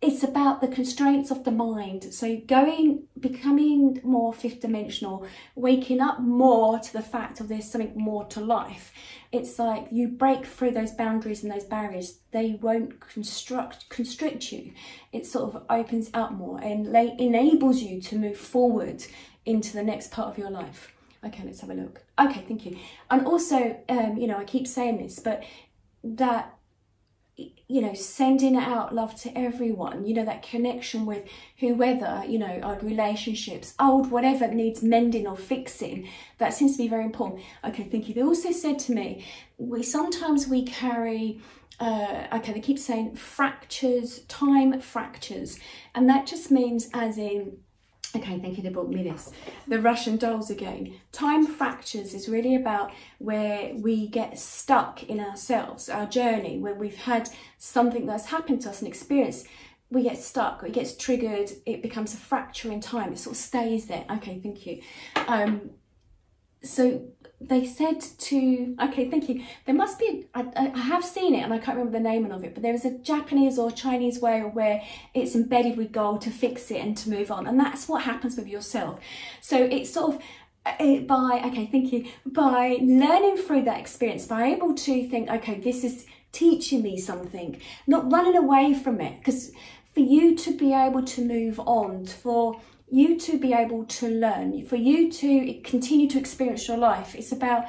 it's 0.02 0.25
about 0.25 0.61
the 0.61 0.66
constraints 0.66 1.30
of 1.30 1.44
the 1.44 1.52
mind. 1.52 2.12
So 2.12 2.37
going, 2.49 3.04
becoming 3.18 4.00
more 4.02 4.32
fifth 4.32 4.61
dimensional, 4.61 5.25
waking 5.54 6.00
up 6.00 6.21
more 6.21 6.80
to 6.80 6.92
the 6.92 7.00
fact 7.00 7.38
of 7.38 7.47
there's 7.47 7.71
something 7.71 7.92
more 7.94 8.25
to 8.26 8.40
life. 8.40 8.92
It's 9.30 9.61
like 9.61 9.87
you 9.92 10.09
break 10.09 10.44
through 10.44 10.73
those 10.73 10.90
boundaries 10.90 11.44
and 11.44 11.52
those 11.52 11.64
barriers. 11.64 12.18
They 12.32 12.59
won't 12.61 12.99
construct 12.99 13.88
constrict 13.90 14.50
you. 14.50 14.73
It 15.12 15.25
sort 15.25 15.54
of 15.54 15.62
opens 15.71 16.11
up 16.12 16.32
more 16.32 16.61
and 16.61 16.87
enables 16.87 17.80
you 17.80 18.00
to 18.02 18.18
move 18.18 18.37
forward 18.37 19.04
into 19.47 19.73
the 19.73 19.85
next 19.85 20.11
part 20.11 20.28
of 20.28 20.37
your 20.37 20.50
life. 20.50 20.92
Okay, 21.25 21.44
let's 21.44 21.61
have 21.61 21.71
a 21.71 21.75
look. 21.75 22.02
Okay, 22.21 22.44
thank 22.49 22.66
you. 22.66 22.76
And 23.09 23.25
also, 23.25 23.80
um, 23.88 24.16
you 24.16 24.26
know, 24.26 24.37
I 24.37 24.44
keep 24.44 24.66
saying 24.66 24.99
this, 24.99 25.21
but 25.21 25.44
that 26.02 26.56
you 27.69 27.81
know, 27.81 27.95
sending 27.95 28.57
out 28.57 28.95
love 28.95 29.15
to 29.23 29.37
everyone, 29.37 30.05
you 30.05 30.15
know, 30.15 30.25
that 30.25 30.43
connection 30.43 31.07
with 31.07 31.25
whoever, 31.59 32.23
you 32.27 32.39
know, 32.39 32.61
our 32.63 32.79
relationships, 32.81 33.75
old, 33.81 34.11
whatever 34.11 34.49
needs 34.49 34.83
mending 34.83 35.27
or 35.27 35.37
fixing, 35.37 36.09
that 36.39 36.53
seems 36.53 36.73
to 36.73 36.83
be 36.83 36.89
very 36.89 37.05
important. 37.05 37.43
Okay, 37.65 37.85
thank 37.85 38.09
you. 38.09 38.15
They 38.15 38.23
also 38.23 38.53
said 38.53 38.79
to 38.81 38.93
me, 38.93 39.25
we 39.59 39.83
sometimes 39.83 40.49
we 40.49 40.65
carry 40.65 41.41
uh, 41.81 42.29
okay, 42.35 42.53
they 42.53 42.61
keep 42.61 42.79
saying 42.79 43.17
fractures, 43.17 44.21
time 44.27 44.79
fractures, 44.81 45.59
and 45.95 46.09
that 46.09 46.27
just 46.27 46.51
means 46.51 46.89
as 46.95 47.19
in 47.19 47.57
Okay, 48.14 48.38
thank 48.38 48.57
you, 48.59 48.62
they 48.62 48.69
brought 48.69 48.90
me 48.90 49.02
this. 49.02 49.31
The 49.66 49.81
Russian 49.81 50.19
dolls 50.19 50.50
again. 50.50 51.00
Time 51.12 51.47
fractures 51.47 52.12
is 52.12 52.28
really 52.28 52.54
about 52.54 52.92
where 53.19 53.73
we 53.75 54.07
get 54.07 54.38
stuck 54.38 55.02
in 55.04 55.19
ourselves, 55.19 55.88
our 55.88 56.07
journey, 56.07 56.59
where 56.59 56.75
we've 56.75 56.97
had 56.97 57.31
something 57.57 58.04
that's 58.04 58.26
happened 58.26 58.61
to 58.62 58.71
us, 58.71 58.83
an 58.83 58.87
experience. 58.87 59.45
We 59.90 60.02
get 60.02 60.19
stuck, 60.19 60.62
it 60.62 60.73
gets 60.73 60.95
triggered, 60.95 61.52
it 61.64 61.83
becomes 61.83 62.12
a 62.12 62.19
fracture 62.19 62.71
in 62.71 62.81
time, 62.81 63.12
it 63.12 63.19
sort 63.19 63.37
of 63.37 63.42
stays 63.42 63.87
there. 63.87 64.04
Okay, 64.11 64.38
thank 64.42 64.66
you. 64.66 64.83
Um, 65.26 65.71
so 66.62 67.02
they 67.49 67.65
said 67.67 68.01
to 68.01 68.77
okay 68.83 69.09
thank 69.11 69.29
you. 69.29 69.45
There 69.67 69.75
must 69.75 69.99
be 69.99 70.27
I, 70.35 70.47
I 70.75 70.79
have 70.79 71.05
seen 71.05 71.35
it 71.35 71.43
and 71.43 71.53
I 71.53 71.59
can't 71.59 71.77
remember 71.77 71.99
the 71.99 72.05
name 72.05 72.31
of 72.31 72.45
it 72.45 72.55
but 72.55 72.63
there 72.63 72.75
is 72.75 72.85
a 72.85 72.99
Japanese 72.99 73.59
or 73.59 73.71
Chinese 73.71 74.21
way 74.21 74.41
where 74.41 74.83
it's 75.15 75.35
embedded 75.35 75.77
with 75.77 75.93
gold 75.93 76.21
to 76.23 76.31
fix 76.31 76.71
it 76.71 76.81
and 76.81 76.97
to 76.99 77.11
move 77.11 77.31
on. 77.31 77.47
And 77.47 77.59
that's 77.59 77.89
what 77.89 78.03
happens 78.05 78.37
with 78.37 78.49
yourself. 78.49 79.01
So 79.41 79.57
it's 79.57 79.93
sort 79.93 80.15
of 80.15 80.23
uh, 80.65 80.99
by 81.01 81.43
okay 81.47 81.67
thank 81.67 81.93
you 81.93 82.07
by 82.25 82.79
learning 82.81 83.37
through 83.37 83.63
that 83.63 83.81
experience 83.81 84.27
by 84.27 84.45
able 84.45 84.75
to 84.75 85.09
think 85.09 85.29
okay 85.29 85.59
this 85.59 85.83
is 85.83 86.07
teaching 86.31 86.83
me 86.83 86.97
something 86.99 87.61
not 87.87 88.11
running 88.11 88.37
away 88.37 88.75
from 88.75 89.01
it. 89.01 89.19
Because 89.19 89.53
for 89.95 90.01
you 90.01 90.35
to 90.37 90.57
be 90.57 90.73
able 90.73 91.03
to 91.03 91.23
move 91.23 91.61
on 91.61 92.07
for 92.07 92.61
you 92.93 93.19
to 93.19 93.39
be 93.39 93.55
able 93.55 93.85
to 93.87 94.07
learn, 94.09 94.65
for 94.67 94.77
you 94.77 95.11
to 95.11 95.55
continue 95.65 96.07
to 96.11 96.19
experience 96.19 96.69
your 96.69 96.77
life. 96.77 97.15
It's 97.15 97.33
about 97.33 97.65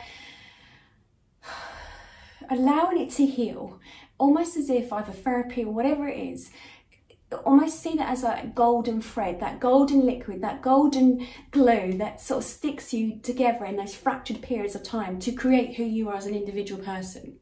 allowing 2.50 3.00
it 3.00 3.10
to 3.12 3.26
heal, 3.26 3.80
almost 4.18 4.58
as 4.58 4.70
if 4.70 4.92
either 4.92 5.14
therapy 5.14 5.64
or 5.64 5.72
whatever 5.72 6.10
it 6.10 6.20
is, 6.20 6.52
almost 7.46 7.82
see 7.82 7.96
that 7.96 8.10
as 8.10 8.24
a 8.24 8.52
golden 8.54 9.02
thread, 9.02 9.40
that 9.40 9.62
golden 9.62 10.06
liquid, 10.06 10.42
that 10.42 10.62
golden 10.62 11.26
glue 11.52 11.98
that 11.98 12.20
sort 12.20 12.44
of 12.44 12.50
sticks 12.50 12.94
you 12.94 13.20
together 13.24 13.64
in 13.66 13.78
those 13.78 13.96
fractured 13.96 14.42
periods 14.42 14.76
of 14.76 14.84
time 14.84 15.20
to 15.20 15.32
create 15.32 15.78
who 15.78 15.84
you 15.84 16.10
are 16.10 16.18
as 16.18 16.26
an 16.26 16.36
individual 16.36 16.84
person. 16.84 17.38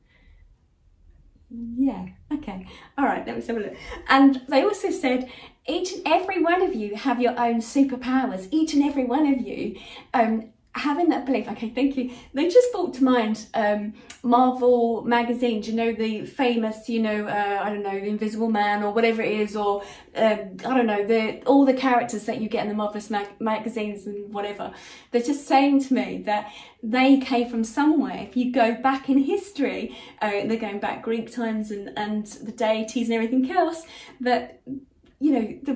Yeah, 1.50 2.08
okay. 2.32 2.66
All 2.98 3.06
right, 3.06 3.26
let 3.28 3.36
me 3.36 3.46
have 3.46 3.58
a 3.58 3.60
look. 3.60 3.76
And 4.08 4.42
they 4.48 4.64
also 4.64 4.90
said 4.90 5.30
each 5.68 5.94
and 5.94 6.02
every 6.06 6.42
one 6.42 6.62
of 6.62 6.76
you 6.76 6.96
have 6.96 7.22
your 7.22 7.40
own 7.40 7.58
superpowers. 7.58 8.48
Each 8.52 8.74
and 8.74 8.84
every 8.84 9.06
one 9.06 9.28
of 9.28 9.42
you 9.42 9.78
um, 10.14 10.52
having 10.74 11.10
that 11.10 11.26
belief, 11.26 11.50
okay, 11.50 11.70
thank 11.70 11.98
you. 11.98 12.12
They 12.34 12.48
just 12.48 12.72
brought 12.72 12.94
to 12.96 13.04
mind 13.04 13.46
um, 13.54 13.94
Marvel 14.24 15.04
magazine, 15.04 15.62
Do 15.62 15.72
you 15.72 15.78
know, 15.78 15.94
the 15.94 16.26
famous, 16.26 16.88
you 16.88 17.02
know, 17.02 17.28
uh, 17.28 17.60
I 17.62 17.70
don't 17.70 17.84
know, 17.84 18.00
the 18.00 18.08
Invisible 18.08 18.50
Man 18.50 18.82
or 18.82 18.92
whatever 18.92 19.22
it 19.22 19.34
is, 19.34 19.56
or 19.56 19.84
um, 20.16 20.58
I 20.66 20.76
don't 20.76 20.88
know, 20.88 21.06
the 21.06 21.44
all 21.46 21.66
the 21.66 21.74
characters 21.74 22.26
that 22.26 22.40
you 22.40 22.48
get 22.48 22.64
in 22.64 22.70
the 22.70 22.76
Marvelous 22.76 23.10
mag- 23.10 23.40
magazines 23.40 24.08
and 24.08 24.34
whatever. 24.34 24.74
They're 25.12 25.22
just 25.22 25.46
saying 25.46 25.82
to 25.86 25.94
me 25.94 26.24
that 26.26 26.52
they 26.82 27.18
came 27.18 27.50
from 27.50 27.64
somewhere. 27.64 28.26
If 28.28 28.38
you 28.38 28.52
go 28.52 28.74
back 28.74 29.10
in 29.10 29.18
history, 29.20 29.96
uh, 30.22 30.32
they're 30.46 30.58
going 30.58 30.80
back 30.80 31.04
Greek 31.04 31.32
times 31.32 31.70
and, 31.70 31.92
and 31.98 32.26
the 32.26 32.52
deities 32.52 33.10
and 33.10 33.14
everything 33.14 33.52
else, 33.52 33.86
that 34.22 34.62
you 35.22 35.32
know, 35.32 35.60
the 35.62 35.76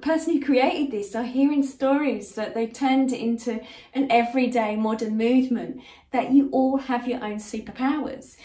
person 0.00 0.32
who 0.32 0.44
created 0.44 0.90
this 0.90 1.14
are 1.14 1.22
hearing 1.22 1.62
stories 1.62 2.32
that 2.32 2.54
they 2.54 2.66
turned 2.66 3.12
into 3.12 3.60
an 3.92 4.10
everyday 4.10 4.74
modern 4.74 5.18
movement, 5.18 5.82
that 6.12 6.32
you 6.32 6.48
all 6.50 6.78
have 6.78 7.06
your 7.06 7.22
own 7.22 7.36
superpowers. 7.36 8.36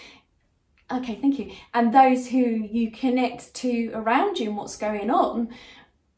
Okay, 0.92 1.16
thank 1.16 1.40
you. 1.40 1.52
And 1.74 1.94
those 1.94 2.28
who 2.28 2.38
you 2.38 2.92
connect 2.92 3.54
to 3.56 3.92
around 3.94 4.40
you 4.40 4.50
and 4.50 4.58
what's 4.58 4.76
going 4.76 5.10
on, 5.10 5.48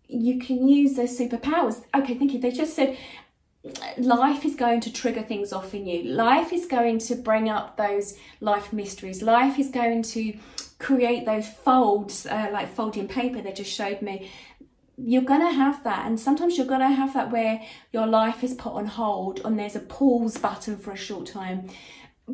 you 0.07 0.39
can 0.39 0.67
use 0.67 0.95
those 0.95 1.17
superpowers. 1.17 1.83
Okay, 1.93 2.15
thank 2.15 2.33
you. 2.33 2.39
They 2.39 2.51
just 2.51 2.75
said 2.75 2.97
life 3.99 4.43
is 4.45 4.55
going 4.55 4.81
to 4.81 4.91
trigger 4.91 5.21
things 5.21 5.53
off 5.53 5.75
in 5.75 5.85
you. 5.85 6.03
Life 6.03 6.51
is 6.51 6.65
going 6.65 6.97
to 6.99 7.15
bring 7.15 7.49
up 7.49 7.77
those 7.77 8.17
life 8.41 8.73
mysteries. 8.73 9.21
Life 9.21 9.59
is 9.59 9.69
going 9.69 10.01
to 10.03 10.33
create 10.83 11.25
those 11.25 11.47
folds, 11.47 12.25
uh, 12.25 12.49
like 12.51 12.75
folding 12.75 13.07
paper 13.07 13.41
they 13.41 13.53
just 13.53 13.73
showed 13.73 14.01
me. 14.01 14.29
You're 14.97 15.23
going 15.23 15.39
to 15.39 15.51
have 15.51 15.83
that. 15.85 16.05
And 16.05 16.19
sometimes 16.19 16.57
you're 16.57 16.67
going 16.67 16.81
to 16.81 16.89
have 16.89 17.13
that 17.13 17.31
where 17.31 17.61
your 17.91 18.05
life 18.05 18.43
is 18.43 18.53
put 18.53 18.73
on 18.73 18.85
hold 18.85 19.41
and 19.43 19.57
there's 19.57 19.75
a 19.75 19.79
pause 19.79 20.37
button 20.37 20.77
for 20.77 20.91
a 20.91 20.97
short 20.97 21.25
time 21.25 21.69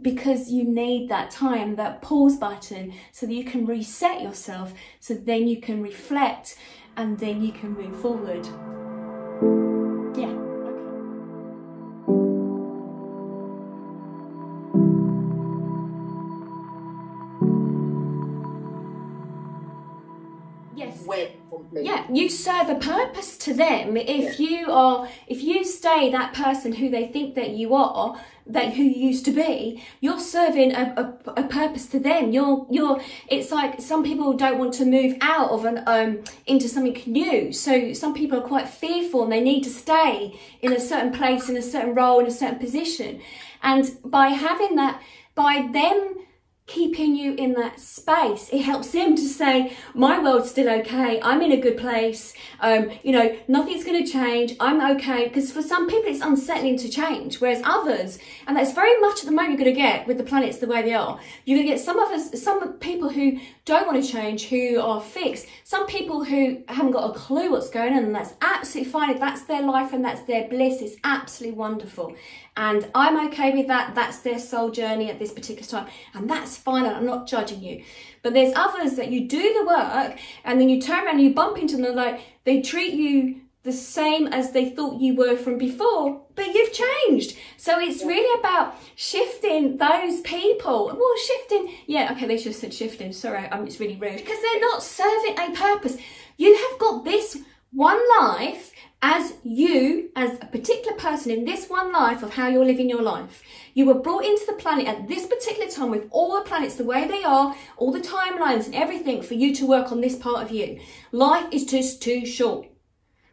because 0.01 0.51
you 0.51 0.63
need 0.63 1.09
that 1.09 1.31
time, 1.31 1.75
that 1.77 2.01
pause 2.01 2.37
button, 2.37 2.93
so 3.11 3.25
that 3.25 3.33
you 3.33 3.43
can 3.43 3.65
reset 3.65 4.21
yourself, 4.21 4.73
so 4.99 5.13
then 5.13 5.47
you 5.47 5.59
can 5.61 5.81
reflect 5.81 6.57
and 6.97 7.17
then 7.19 7.41
you 7.41 7.51
can 7.51 7.73
move 7.73 7.99
forward. 8.01 8.47
Yeah 21.73 22.05
you 22.11 22.29
serve 22.29 22.69
a 22.69 22.75
purpose 22.75 23.37
to 23.37 23.53
them. 23.53 23.97
If 23.97 24.39
yeah. 24.39 24.47
you 24.47 24.71
are 24.71 25.09
if 25.27 25.41
you 25.41 25.63
stay 25.63 26.09
that 26.11 26.33
person 26.33 26.73
who 26.73 26.89
they 26.89 27.07
think 27.07 27.35
that 27.35 27.51
you 27.51 27.73
are 27.73 28.19
that 28.45 28.73
who 28.73 28.83
you 28.83 29.07
used 29.07 29.25
to 29.25 29.31
be 29.31 29.83
you're 30.01 30.19
serving 30.19 30.73
a, 30.73 30.93
a, 30.97 31.31
a, 31.41 31.43
purpose 31.47 31.85
to 31.87 31.99
them. 31.99 32.31
You're 32.31 32.65
you're 32.69 33.01
it's 33.27 33.51
like 33.51 33.81
some 33.81 34.03
people 34.03 34.33
don't 34.33 34.57
want 34.57 34.73
to 34.75 34.85
move 34.85 35.17
out 35.21 35.51
of 35.51 35.65
an 35.65 35.83
um 35.87 36.23
into 36.45 36.67
something 36.67 37.01
new. 37.05 37.53
So 37.53 37.93
some 37.93 38.13
people 38.13 38.39
are 38.39 38.47
quite 38.47 38.67
fearful 38.67 39.23
and 39.23 39.31
they 39.31 39.41
need 39.41 39.63
to 39.63 39.69
stay 39.69 40.39
in 40.61 40.73
a 40.73 40.79
certain 40.79 41.11
place 41.11 41.49
in 41.49 41.57
a 41.57 41.61
certain 41.61 41.95
role 41.95 42.19
in 42.19 42.27
a 42.27 42.31
certain 42.31 42.59
position. 42.59 43.21
And 43.61 43.97
by 44.03 44.29
having 44.29 44.75
that 44.77 45.01
by 45.35 45.69
them 45.71 46.15
keeping 46.69 47.15
you 47.15 47.33
in 47.33 47.53
that 47.53 47.79
space. 47.79 48.47
It 48.51 48.61
helps 48.61 48.91
them 48.91 49.15
to 49.15 49.21
say, 49.21 49.75
my 49.93 50.19
world's 50.19 50.51
still 50.51 50.69
okay. 50.81 51.19
I'm 51.21 51.41
in 51.41 51.51
a 51.51 51.57
good 51.57 51.77
place. 51.77 52.33
Um, 52.59 52.91
you 53.03 53.11
know, 53.11 53.35
nothing's 53.47 53.83
going 53.83 54.05
to 54.05 54.09
change. 54.09 54.55
I'm 54.59 54.79
okay. 54.95 55.27
Because 55.27 55.51
for 55.51 55.63
some 55.63 55.89
people, 55.89 56.11
it's 56.11 56.21
unsettling 56.21 56.77
to 56.77 56.89
change. 56.89 57.41
Whereas 57.41 57.61
others, 57.65 58.19
and 58.47 58.55
that's 58.55 58.73
very 58.73 58.99
much 59.01 59.19
at 59.19 59.25
the 59.25 59.31
moment 59.31 59.59
you're 59.59 59.65
going 59.65 59.75
to 59.75 59.81
get 59.81 60.07
with 60.07 60.17
the 60.17 60.23
planets 60.23 60.59
the 60.59 60.67
way 60.67 60.83
they 60.83 60.93
are. 60.93 61.19
You're 61.45 61.57
going 61.57 61.67
to 61.67 61.73
get 61.73 61.83
some 61.83 61.99
of 61.99 62.09
us, 62.11 62.41
some 62.41 62.73
people 62.73 63.09
who 63.09 63.39
don't 63.65 63.87
want 63.87 64.03
to 64.03 64.11
change, 64.11 64.45
who 64.45 64.79
are 64.79 65.01
fixed. 65.01 65.47
Some 65.63 65.87
people 65.87 66.23
who 66.23 66.63
haven't 66.67 66.91
got 66.91 67.09
a 67.09 67.13
clue 67.13 67.51
what's 67.51 67.69
going 67.69 67.93
on. 67.93 68.03
And 68.03 68.15
that's 68.15 68.33
absolutely 68.41 68.91
fine. 68.91 69.09
If 69.09 69.19
that's 69.19 69.43
their 69.43 69.63
life 69.63 69.91
and 69.91 70.05
that's 70.05 70.21
their 70.21 70.47
bliss, 70.47 70.81
it's 70.81 70.95
absolutely 71.03 71.57
wonderful. 71.57 72.15
And 72.59 72.91
I'm 72.93 73.27
okay 73.27 73.55
with 73.55 73.67
that. 73.67 73.95
That's 73.95 74.19
their 74.19 74.37
soul 74.37 74.69
journey 74.69 75.09
at 75.09 75.17
this 75.17 75.31
particular 75.31 75.65
time. 75.65 75.87
And 76.13 76.29
that's 76.29 76.57
fine. 76.57 76.85
I'm 76.85 77.05
not 77.05 77.25
judging 77.25 77.63
you. 77.63 77.85
But 78.21 78.33
there's 78.33 78.53
others 78.53 78.97
that 78.97 79.11
you 79.11 79.29
do 79.29 79.53
the 79.53 79.65
work 79.65 80.19
and 80.43 80.59
then 80.59 80.67
you 80.67 80.81
turn 80.81 81.05
around 81.05 81.15
and 81.15 81.21
you 81.21 81.33
bump 81.33 81.57
into 81.57 81.77
them 81.77 81.95
like 81.95 82.19
they 82.43 82.61
treat 82.61 82.95
you 82.95 83.39
the 83.63 83.71
same 83.71 84.27
as 84.27 84.51
they 84.51 84.71
thought 84.71 84.99
you 84.99 85.15
were 85.15 85.37
from 85.37 85.57
before, 85.57 86.21
but 86.35 86.53
you've 86.53 86.73
changed. 86.73 87.37
So 87.55 87.79
it's 87.79 88.03
really 88.03 88.39
about 88.41 88.75
shifting 88.95 89.77
those 89.77 90.19
people. 90.21 90.87
Well, 90.87 91.17
shifting, 91.27 91.73
yeah, 91.87 92.11
okay, 92.11 92.27
they 92.27 92.37
should 92.37 92.51
have 92.51 92.55
said 92.55 92.73
shifting. 92.73 93.13
Sorry, 93.13 93.47
um, 93.49 93.67
it's 93.67 93.79
really 93.79 93.95
rude 93.95 94.17
because 94.17 94.39
they're 94.41 94.61
not 94.61 94.83
serving 94.83 95.39
a 95.39 95.51
purpose. 95.55 95.95
You 96.35 96.55
have 96.55 96.79
got 96.79 97.05
this 97.05 97.37
one 97.71 98.01
life 98.19 98.73
as 99.01 99.33
you, 99.43 100.09
as 100.15 100.37
a 100.41 100.45
particular 100.45 100.97
person 100.97 101.31
in 101.31 101.45
this 101.45 101.69
one 101.69 101.91
life 101.93 102.21
of 102.21 102.33
how 102.33 102.47
you're 102.47 102.65
living 102.65 102.89
your 102.89 103.01
life. 103.01 103.41
You 103.73 103.85
were 103.85 103.93
brought 103.93 104.25
into 104.25 104.45
the 104.45 104.53
planet 104.53 104.87
at 104.87 105.07
this 105.07 105.25
particular 105.25 105.69
time 105.69 105.89
with 105.89 106.07
all 106.11 106.35
the 106.35 106.47
planets 106.47 106.75
the 106.75 106.83
way 106.83 107.07
they 107.07 107.23
are, 107.23 107.55
all 107.77 107.93
the 107.93 108.01
timelines 108.01 108.65
and 108.65 108.75
everything 108.75 109.21
for 109.21 109.35
you 109.35 109.55
to 109.55 109.65
work 109.65 109.91
on 109.91 110.01
this 110.01 110.17
part 110.17 110.43
of 110.43 110.51
you. 110.51 110.79
Life 111.11 111.47
is 111.51 111.65
just 111.65 112.01
too 112.01 112.25
short. 112.25 112.67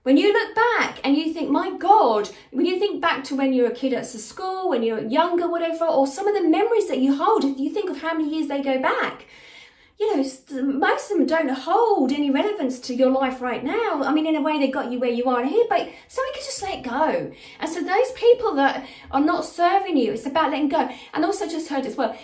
When 0.04 0.16
you 0.16 0.32
look 0.32 0.54
back 0.54 1.00
and 1.02 1.16
you 1.16 1.32
think, 1.32 1.50
my 1.50 1.76
God, 1.76 2.30
when 2.52 2.64
you 2.64 2.78
think 2.78 3.02
back 3.02 3.24
to 3.24 3.34
when 3.34 3.52
you 3.52 3.64
were 3.64 3.70
a 3.70 3.74
kid 3.74 3.92
at 3.92 4.06
school, 4.06 4.68
when 4.68 4.84
you 4.84 4.94
were 4.94 5.00
younger, 5.00 5.48
whatever, 5.48 5.84
or 5.84 6.06
some 6.06 6.28
of 6.28 6.34
the 6.34 6.48
memories 6.48 6.86
that 6.86 7.00
you 7.00 7.16
hold, 7.16 7.44
if 7.44 7.58
you 7.58 7.70
think 7.70 7.90
of 7.90 8.02
how 8.02 8.12
many 8.12 8.32
years 8.32 8.46
they 8.46 8.62
go 8.62 8.80
back, 8.80 9.26
you 9.98 10.16
know, 10.16 10.22
most 10.62 11.10
of 11.10 11.16
them 11.16 11.26
don't 11.26 11.48
hold 11.48 12.12
any 12.12 12.30
relevance 12.30 12.78
to 12.80 12.94
your 12.94 13.10
life 13.10 13.40
right 13.40 13.64
now. 13.64 14.02
I 14.02 14.12
mean, 14.12 14.26
in 14.26 14.36
a 14.36 14.42
way, 14.42 14.58
they 14.58 14.68
got 14.68 14.92
you 14.92 15.00
where 15.00 15.10
you 15.10 15.24
are 15.24 15.44
here, 15.44 15.64
but 15.70 15.88
so 16.08 16.22
we 16.22 16.32
can 16.34 16.42
just 16.42 16.62
let 16.62 16.82
go. 16.82 17.32
And 17.60 17.70
so 17.70 17.82
those 17.82 18.12
people 18.12 18.54
that 18.56 18.86
are 19.10 19.20
not 19.20 19.46
serving 19.46 19.96
you, 19.96 20.12
it's 20.12 20.26
about 20.26 20.50
letting 20.50 20.68
go. 20.68 20.90
And 21.14 21.24
also 21.24 21.48
just 21.48 21.68
heard 21.68 21.86
as 21.86 21.96
well, 21.96 22.16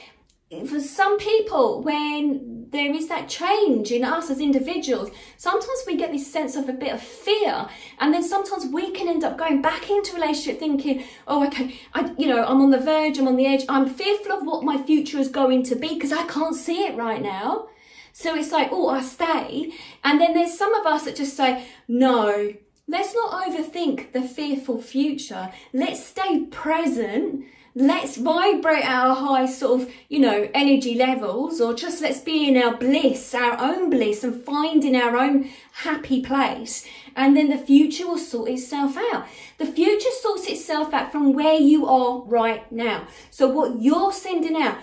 for 0.66 0.80
some 0.80 1.18
people, 1.18 1.82
when 1.82 2.61
there 2.72 2.92
is 2.92 3.06
that 3.08 3.28
change 3.28 3.92
in 3.92 4.02
us 4.02 4.30
as 4.30 4.40
individuals, 4.40 5.10
sometimes 5.36 5.84
we 5.86 5.96
get 5.96 6.10
this 6.10 6.30
sense 6.30 6.56
of 6.56 6.68
a 6.68 6.72
bit 6.72 6.92
of 6.92 7.00
fear, 7.00 7.68
and 8.00 8.12
then 8.12 8.22
sometimes 8.22 8.66
we 8.66 8.90
can 8.90 9.08
end 9.08 9.22
up 9.22 9.38
going 9.38 9.62
back 9.62 9.90
into 9.90 10.14
relationship 10.14 10.58
thinking, 10.58 11.04
"Oh, 11.28 11.46
okay, 11.46 11.78
I, 11.94 12.12
you 12.18 12.26
know, 12.26 12.44
I'm 12.44 12.62
on 12.62 12.70
the 12.70 12.78
verge, 12.78 13.18
I'm 13.18 13.28
on 13.28 13.36
the 13.36 13.46
edge, 13.46 13.64
I'm 13.68 13.88
fearful 13.88 14.32
of 14.32 14.46
what 14.46 14.64
my 14.64 14.82
future 14.82 15.18
is 15.18 15.28
going 15.28 15.62
to 15.64 15.76
be 15.76 15.94
because 15.94 16.12
I 16.12 16.24
can't 16.26 16.56
see 16.56 16.84
it 16.84 16.96
right 16.96 17.22
now." 17.22 17.68
So 18.14 18.34
it's 18.34 18.52
like, 18.52 18.70
"Oh, 18.72 18.88
I 18.88 19.02
stay," 19.02 19.72
and 20.02 20.20
then 20.20 20.34
there's 20.34 20.58
some 20.58 20.74
of 20.74 20.86
us 20.86 21.04
that 21.04 21.16
just 21.16 21.36
say, 21.36 21.66
"No." 21.86 22.54
Let's 22.88 23.14
not 23.14 23.46
overthink 23.46 24.12
the 24.12 24.22
fearful 24.22 24.82
future. 24.82 25.52
Let's 25.72 26.04
stay 26.04 26.46
present 26.46 27.44
let's 27.74 28.16
vibrate 28.16 28.84
our 28.84 29.14
high 29.14 29.46
sort 29.46 29.82
of, 29.82 29.90
you 30.08 30.18
know, 30.18 30.48
energy 30.52 30.94
levels 30.94 31.60
or 31.60 31.74
just 31.74 32.02
let's 32.02 32.20
be 32.20 32.48
in 32.48 32.56
our 32.56 32.76
bliss, 32.76 33.34
our 33.34 33.58
own 33.58 33.88
bliss 33.88 34.22
and 34.22 34.42
finding 34.44 34.94
our 34.94 35.16
own 35.16 35.48
happy 35.72 36.20
place. 36.20 36.86
And 37.16 37.36
then 37.36 37.48
the 37.48 37.58
future 37.58 38.06
will 38.06 38.18
sort 38.18 38.50
itself 38.50 38.96
out. 39.12 39.26
The 39.58 39.66
future 39.66 40.10
sorts 40.20 40.46
itself 40.46 40.92
out 40.92 41.12
from 41.12 41.32
where 41.32 41.58
you 41.58 41.86
are 41.86 42.20
right 42.22 42.70
now. 42.70 43.06
So 43.30 43.48
what 43.48 43.80
you're 43.80 44.12
sending 44.12 44.60
out, 44.60 44.78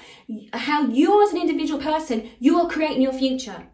how 0.53 0.87
you 0.87 1.23
as 1.23 1.31
an 1.31 1.41
individual 1.41 1.81
person, 1.81 2.29
you 2.39 2.59
are 2.59 2.69
creating 2.69 3.01
your 3.01 3.13
future. 3.13 3.67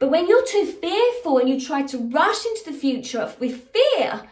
But 0.00 0.10
when 0.10 0.28
you're 0.28 0.44
too 0.44 0.66
fearful 0.66 1.38
and 1.38 1.48
you 1.48 1.60
try 1.60 1.82
to 1.82 1.98
rush 1.98 2.44
into 2.44 2.64
the 2.66 2.76
future 2.76 3.32
with 3.38 3.70
fear, 3.70 4.28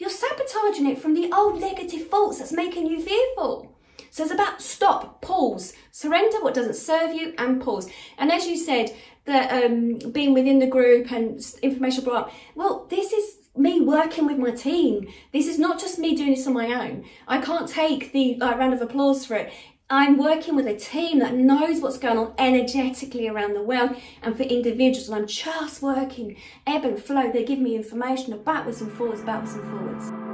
you're 0.00 0.10
sabotaging 0.10 0.86
it 0.86 0.98
from 0.98 1.12
the 1.14 1.30
old 1.30 1.60
negative 1.60 2.08
thoughts 2.08 2.38
that's 2.38 2.52
making 2.52 2.86
you 2.86 3.00
fearful. 3.00 3.76
So 4.10 4.24
it's 4.24 4.32
about 4.32 4.62
stop, 4.62 5.20
pause, 5.20 5.74
surrender 5.92 6.40
what 6.40 6.54
doesn't 6.54 6.74
serve 6.74 7.12
you, 7.12 7.34
and 7.36 7.60
pause. 7.60 7.88
And 8.16 8.32
as 8.32 8.46
you 8.46 8.56
said, 8.56 8.96
that 9.26 9.52
um, 9.64 9.98
being 10.10 10.32
within 10.32 10.58
the 10.58 10.66
group 10.66 11.12
and 11.12 11.40
information 11.62 12.02
brought 12.02 12.28
up, 12.28 12.32
well, 12.54 12.86
this 12.88 13.12
is 13.12 13.36
me 13.54 13.82
working 13.82 14.26
with 14.26 14.38
my 14.38 14.50
team. 14.50 15.06
This 15.34 15.46
is 15.46 15.58
not 15.58 15.78
just 15.78 15.98
me 15.98 16.16
doing 16.16 16.30
this 16.30 16.46
on 16.46 16.54
my 16.54 16.72
own. 16.72 17.04
I 17.28 17.38
can't 17.38 17.68
take 17.68 18.12
the 18.12 18.36
like, 18.40 18.56
round 18.58 18.72
of 18.72 18.80
applause 18.80 19.26
for 19.26 19.34
it. 19.34 19.52
I'm 19.92 20.18
working 20.18 20.54
with 20.54 20.68
a 20.68 20.76
team 20.76 21.18
that 21.18 21.34
knows 21.34 21.80
what's 21.80 21.98
going 21.98 22.16
on 22.16 22.32
energetically 22.38 23.26
around 23.26 23.54
the 23.54 23.62
world 23.62 23.96
and 24.22 24.36
for 24.36 24.44
individuals, 24.44 25.08
and 25.08 25.16
I'm 25.16 25.26
just 25.26 25.82
working 25.82 26.36
ebb 26.64 26.84
and 26.84 27.02
flow. 27.02 27.32
They 27.32 27.44
give 27.44 27.58
me 27.58 27.74
information 27.74 28.40
backwards 28.44 28.80
and 28.80 28.92
forwards, 28.92 29.22
backwards 29.22 29.54
and 29.54 29.68
forwards. 29.68 30.29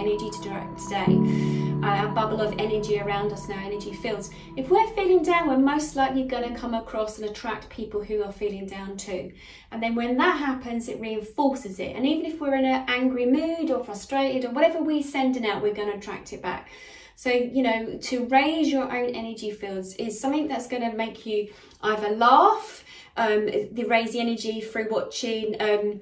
Energy 0.00 0.30
to 0.30 0.40
direct 0.42 0.78
today. 0.78 1.70
A 1.82 2.08
bubble 2.08 2.40
of 2.40 2.54
energy 2.58 2.98
around 2.98 3.32
us 3.32 3.48
now, 3.48 3.58
energy 3.58 3.92
fields. 3.92 4.30
If 4.56 4.68
we're 4.68 4.86
feeling 4.88 5.22
down, 5.22 5.48
we're 5.48 5.58
most 5.58 5.94
likely 5.94 6.24
going 6.24 6.52
to 6.52 6.58
come 6.58 6.74
across 6.74 7.18
and 7.18 7.28
attract 7.28 7.68
people 7.68 8.02
who 8.02 8.22
are 8.22 8.32
feeling 8.32 8.66
down 8.66 8.96
too. 8.96 9.32
And 9.70 9.82
then 9.82 9.94
when 9.94 10.16
that 10.16 10.38
happens, 10.38 10.88
it 10.88 11.00
reinforces 11.00 11.78
it. 11.78 11.94
And 11.96 12.06
even 12.06 12.26
if 12.26 12.40
we're 12.40 12.54
in 12.54 12.64
an 12.64 12.84
angry 12.88 13.26
mood 13.26 13.70
or 13.70 13.84
frustrated 13.84 14.44
or 14.44 14.52
whatever 14.52 14.82
we're 14.82 15.02
sending 15.02 15.46
out, 15.46 15.62
we're 15.62 15.74
going 15.74 15.90
to 15.90 15.98
attract 15.98 16.32
it 16.32 16.42
back. 16.42 16.70
So, 17.16 17.30
you 17.30 17.62
know, 17.62 17.98
to 17.98 18.24
raise 18.26 18.70
your 18.70 18.84
own 18.84 19.10
energy 19.14 19.50
fields 19.50 19.94
is 19.96 20.18
something 20.18 20.48
that's 20.48 20.66
going 20.66 20.90
to 20.90 20.96
make 20.96 21.26
you 21.26 21.52
either 21.82 22.10
laugh, 22.10 22.84
um, 23.16 23.46
they 23.46 23.84
raise 23.86 24.12
the 24.12 24.20
energy 24.20 24.60
through 24.60 24.88
watching 24.90 25.60
um, 25.60 26.00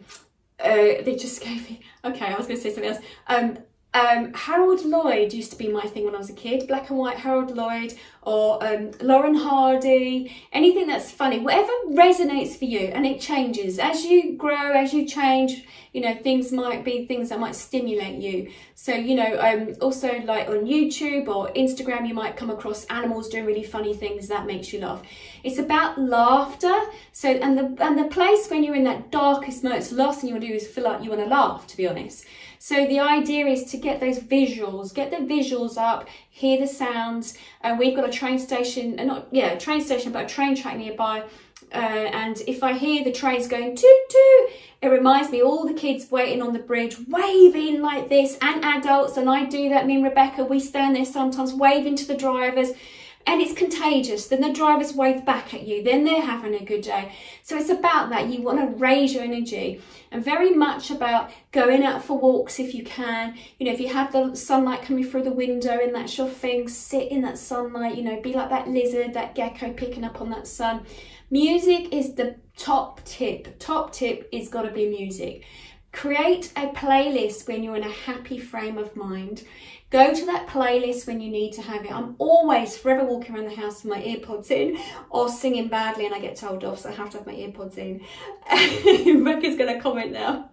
uh, 0.60 1.02
they 1.02 1.16
just 1.18 1.42
gave 1.44 1.68
me. 1.68 1.80
Okay, 2.04 2.26
I 2.26 2.36
was 2.36 2.46
going 2.46 2.56
to 2.58 2.62
say 2.62 2.72
something 2.72 2.90
else. 2.90 3.04
Um, 3.26 3.58
um, 3.98 4.32
Harold 4.32 4.84
Lloyd 4.84 5.32
used 5.32 5.50
to 5.50 5.58
be 5.58 5.68
my 5.68 5.82
thing 5.82 6.04
when 6.04 6.14
I 6.14 6.18
was 6.18 6.30
a 6.30 6.34
kid. 6.34 6.68
Black 6.68 6.88
and 6.90 6.98
white 6.98 7.18
Harold 7.18 7.56
Lloyd 7.56 7.94
or 8.22 8.64
um, 8.64 8.92
Lauren 9.00 9.34
Hardy. 9.34 10.36
Anything 10.52 10.86
that's 10.86 11.10
funny, 11.10 11.40
whatever 11.40 11.72
resonates 11.88 12.56
for 12.56 12.66
you, 12.66 12.80
and 12.80 13.04
it 13.06 13.20
changes 13.20 13.78
as 13.78 14.04
you 14.04 14.36
grow, 14.36 14.72
as 14.72 14.92
you 14.92 15.06
change. 15.06 15.64
You 15.92 16.02
know, 16.02 16.14
things 16.14 16.52
might 16.52 16.84
be 16.84 17.06
things 17.06 17.30
that 17.30 17.40
might 17.40 17.56
stimulate 17.56 18.20
you. 18.20 18.52
So 18.74 18.94
you 18.94 19.16
know, 19.16 19.38
um, 19.40 19.74
also 19.80 20.20
like 20.20 20.48
on 20.48 20.66
YouTube 20.66 21.26
or 21.26 21.48
Instagram, 21.54 22.06
you 22.06 22.14
might 22.14 22.36
come 22.36 22.50
across 22.50 22.84
animals 22.86 23.28
doing 23.28 23.46
really 23.46 23.64
funny 23.64 23.94
things 23.94 24.28
that 24.28 24.46
makes 24.46 24.72
you 24.72 24.80
laugh. 24.80 25.02
It's 25.42 25.58
about 25.58 25.98
laughter. 26.00 26.74
So 27.12 27.30
and 27.30 27.58
the 27.58 27.84
and 27.84 27.98
the 27.98 28.04
place 28.04 28.48
when 28.48 28.62
you're 28.62 28.76
in 28.76 28.84
that 28.84 29.10
darkest 29.10 29.64
moment, 29.64 29.84
the 29.84 29.96
last 29.96 30.20
thing 30.20 30.28
you 30.28 30.34
want 30.34 30.44
to 30.44 30.48
do 30.48 30.54
is 30.54 30.68
feel 30.68 30.84
like 30.84 31.02
you 31.02 31.10
want 31.10 31.22
to 31.22 31.28
laugh. 31.28 31.66
To 31.66 31.76
be 31.76 31.88
honest. 31.88 32.26
So 32.68 32.84
the 32.84 33.00
idea 33.00 33.46
is 33.46 33.64
to 33.70 33.78
get 33.78 33.98
those 33.98 34.18
visuals, 34.18 34.92
get 34.92 35.10
the 35.10 35.16
visuals 35.16 35.78
up, 35.78 36.06
hear 36.28 36.60
the 36.60 36.66
sounds. 36.66 37.32
And 37.62 37.78
we've 37.78 37.96
got 37.96 38.06
a 38.06 38.12
train 38.12 38.38
station, 38.38 39.00
uh, 39.00 39.04
not 39.04 39.28
yeah, 39.30 39.52
a 39.52 39.58
train 39.58 39.80
station, 39.80 40.12
but 40.12 40.26
a 40.26 40.28
train 40.28 40.54
track 40.54 40.76
nearby. 40.76 41.22
Uh, 41.72 41.76
and 41.76 42.42
if 42.46 42.62
I 42.62 42.74
hear 42.74 43.02
the 43.02 43.10
trains 43.10 43.48
going 43.48 43.74
toot 43.74 44.10
toot, 44.10 44.50
it 44.82 44.88
reminds 44.88 45.30
me 45.30 45.40
all 45.40 45.66
the 45.66 45.72
kids 45.72 46.10
waiting 46.10 46.42
on 46.42 46.52
the 46.52 46.58
bridge 46.58 46.96
waving 47.08 47.80
like 47.80 48.08
this 48.08 48.38
and 48.40 48.64
adults 48.64 49.16
and 49.16 49.28
I 49.28 49.44
do 49.44 49.68
that 49.70 49.86
me 49.86 49.96
and 49.96 50.04
Rebecca 50.04 50.44
we 50.44 50.60
stand 50.60 50.96
there 50.96 51.04
sometimes 51.04 51.52
waving 51.52 51.96
to 51.96 52.06
the 52.06 52.16
drivers 52.16 52.70
and 53.28 53.42
it's 53.42 53.52
contagious. 53.52 54.26
Then 54.26 54.40
the 54.40 54.54
drivers 54.54 54.94
wave 54.94 55.22
back 55.26 55.52
at 55.52 55.66
you, 55.66 55.82
then 55.82 56.04
they're 56.04 56.22
having 56.22 56.54
a 56.54 56.64
good 56.64 56.80
day. 56.80 57.12
So 57.42 57.58
it's 57.58 57.68
about 57.68 58.08
that. 58.08 58.28
You 58.28 58.40
want 58.40 58.58
to 58.58 58.78
raise 58.78 59.12
your 59.12 59.22
energy 59.22 59.82
and 60.10 60.24
very 60.24 60.54
much 60.54 60.90
about 60.90 61.30
going 61.52 61.84
out 61.84 62.02
for 62.02 62.18
walks 62.18 62.58
if 62.58 62.74
you 62.74 62.82
can. 62.82 63.36
You 63.58 63.66
know, 63.66 63.72
if 63.72 63.80
you 63.80 63.92
have 63.92 64.12
the 64.12 64.34
sunlight 64.34 64.80
coming 64.80 65.04
through 65.04 65.24
the 65.24 65.30
window 65.30 65.78
and 65.78 65.94
that's 65.94 66.16
your 66.16 66.26
thing, 66.26 66.68
sit 66.68 67.12
in 67.12 67.20
that 67.20 67.36
sunlight, 67.36 67.96
you 67.96 68.02
know, 68.02 68.18
be 68.18 68.32
like 68.32 68.48
that 68.48 68.66
lizard, 68.66 69.12
that 69.12 69.34
gecko 69.34 69.74
picking 69.74 70.04
up 70.04 70.22
on 70.22 70.30
that 70.30 70.46
sun. 70.46 70.86
Music 71.30 71.92
is 71.92 72.14
the 72.14 72.36
top 72.56 73.04
tip. 73.04 73.58
Top 73.58 73.92
tip 73.92 74.26
is 74.32 74.48
got 74.48 74.62
to 74.62 74.70
be 74.70 74.88
music. 74.88 75.44
Create 75.92 76.50
a 76.56 76.68
playlist 76.68 77.46
when 77.46 77.62
you're 77.62 77.76
in 77.76 77.82
a 77.82 77.90
happy 77.90 78.38
frame 78.38 78.78
of 78.78 78.96
mind. 78.96 79.44
Go 79.90 80.12
to 80.12 80.26
that 80.26 80.48
playlist 80.48 81.06
when 81.06 81.20
you 81.20 81.30
need 81.30 81.52
to 81.54 81.62
have 81.62 81.84
it. 81.84 81.90
I'm 81.90 82.14
always 82.18 82.76
forever 82.76 83.04
walking 83.04 83.34
around 83.34 83.46
the 83.46 83.54
house 83.54 83.82
with 83.82 83.92
my 83.92 84.02
earpods 84.02 84.50
in 84.50 84.78
or 85.08 85.30
singing 85.30 85.68
badly 85.68 86.04
and 86.04 86.14
I 86.14 86.20
get 86.20 86.36
told 86.36 86.62
off, 86.62 86.80
so 86.80 86.90
I 86.90 86.92
have 86.92 87.08
to 87.10 87.18
have 87.18 87.26
my 87.26 87.32
earpods 87.32 87.78
in. 87.78 88.02
Rebecca's 89.14 89.56
going 89.56 89.74
to 89.74 89.80
comment 89.80 90.12
now. 90.12 90.50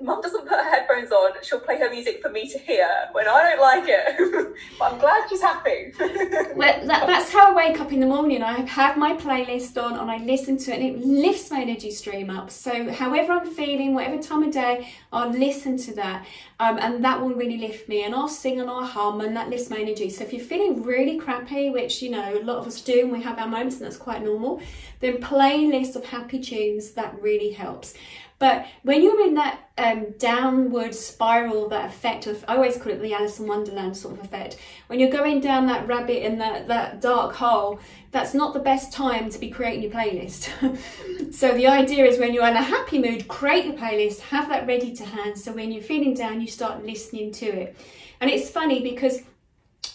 Mum 0.00 0.20
doesn't 0.20 0.46
put 0.46 0.58
her 0.58 0.70
headphones 0.70 1.10
on. 1.10 1.32
She'll 1.42 1.60
play 1.60 1.78
her 1.78 1.90
music 1.90 2.20
for 2.22 2.30
me 2.30 2.48
to 2.48 2.58
hear 2.58 2.88
when 3.12 3.26
I 3.28 3.42
don't 3.42 3.60
like 3.60 3.84
it. 3.86 4.54
but 4.78 4.92
I'm 4.92 4.98
glad 4.98 5.28
she's 5.28 5.40
happy. 5.40 5.92
well, 5.98 6.86
that, 6.86 7.06
that's 7.06 7.32
how 7.32 7.52
I 7.52 7.54
wake 7.54 7.80
up 7.80 7.92
in 7.92 8.00
the 8.00 8.06
morning. 8.06 8.42
I 8.42 8.60
have 8.60 8.96
my 8.96 9.14
playlist 9.16 9.82
on 9.82 9.98
and 9.98 10.10
I 10.10 10.18
listen 10.18 10.56
to 10.58 10.72
it, 10.72 10.80
and 10.80 10.84
it 10.84 11.06
lifts 11.06 11.50
my 11.50 11.60
energy 11.62 11.90
stream 11.90 12.30
up. 12.30 12.50
So, 12.50 12.90
however 12.92 13.32
I'm 13.32 13.46
feeling, 13.46 13.94
whatever 13.94 14.22
time 14.22 14.42
of 14.42 14.52
day, 14.52 14.88
I'll 15.12 15.30
listen 15.30 15.76
to 15.78 15.94
that, 15.94 16.26
um, 16.60 16.78
and 16.78 17.04
that 17.04 17.20
will 17.20 17.34
really 17.34 17.58
lift 17.58 17.88
me. 17.88 18.04
And 18.04 18.14
I'll 18.14 18.28
sing 18.28 18.60
and 18.60 18.70
I'll 18.70 18.84
hum, 18.84 19.20
and 19.20 19.36
that 19.36 19.48
lifts 19.48 19.70
my 19.70 19.78
energy. 19.78 20.10
So, 20.10 20.24
if 20.24 20.32
you're 20.32 20.44
feeling 20.44 20.82
really 20.82 21.18
crappy, 21.18 21.70
which 21.70 22.02
you 22.02 22.10
know 22.10 22.38
a 22.38 22.42
lot 22.42 22.58
of 22.58 22.66
us 22.66 22.80
do, 22.80 23.00
and 23.00 23.12
we 23.12 23.22
have 23.22 23.38
our 23.38 23.48
moments, 23.48 23.76
and 23.76 23.86
that's 23.86 23.96
quite 23.96 24.22
normal, 24.22 24.60
then 25.00 25.18
playlist 25.18 25.96
of 25.96 26.04
happy 26.06 26.38
tunes 26.38 26.92
that 26.92 27.20
really 27.20 27.52
helps. 27.52 27.94
But 28.38 28.66
when 28.82 29.02
you're 29.02 29.26
in 29.26 29.34
that 29.34 29.70
um, 29.78 30.14
downward 30.18 30.94
spiral, 30.94 31.68
that 31.70 31.86
effect 31.86 32.26
of, 32.26 32.44
I 32.46 32.56
always 32.56 32.76
call 32.76 32.92
it 32.92 33.00
the 33.00 33.14
Alice 33.14 33.40
in 33.40 33.46
Wonderland 33.46 33.96
sort 33.96 34.18
of 34.18 34.24
effect. 34.24 34.58
When 34.88 35.00
you're 35.00 35.10
going 35.10 35.40
down 35.40 35.66
that 35.66 35.86
rabbit 35.86 36.24
in 36.24 36.38
that, 36.38 36.68
that 36.68 37.00
dark 37.00 37.34
hole, 37.34 37.80
that's 38.10 38.34
not 38.34 38.52
the 38.52 38.60
best 38.60 38.92
time 38.92 39.30
to 39.30 39.38
be 39.38 39.50
creating 39.50 39.82
your 39.82 39.92
playlist. 39.92 41.32
so 41.34 41.52
the 41.52 41.66
idea 41.66 42.04
is 42.04 42.18
when 42.18 42.34
you're 42.34 42.46
in 42.46 42.56
a 42.56 42.62
happy 42.62 42.98
mood, 42.98 43.26
create 43.26 43.64
your 43.64 43.74
playlist, 43.74 44.20
have 44.20 44.48
that 44.50 44.66
ready 44.66 44.94
to 44.96 45.04
hand. 45.04 45.38
So 45.38 45.52
when 45.52 45.72
you're 45.72 45.82
feeling 45.82 46.12
down, 46.12 46.40
you 46.42 46.46
start 46.46 46.84
listening 46.84 47.32
to 47.32 47.46
it. 47.46 47.76
And 48.20 48.30
it's 48.30 48.50
funny 48.50 48.82
because 48.82 49.22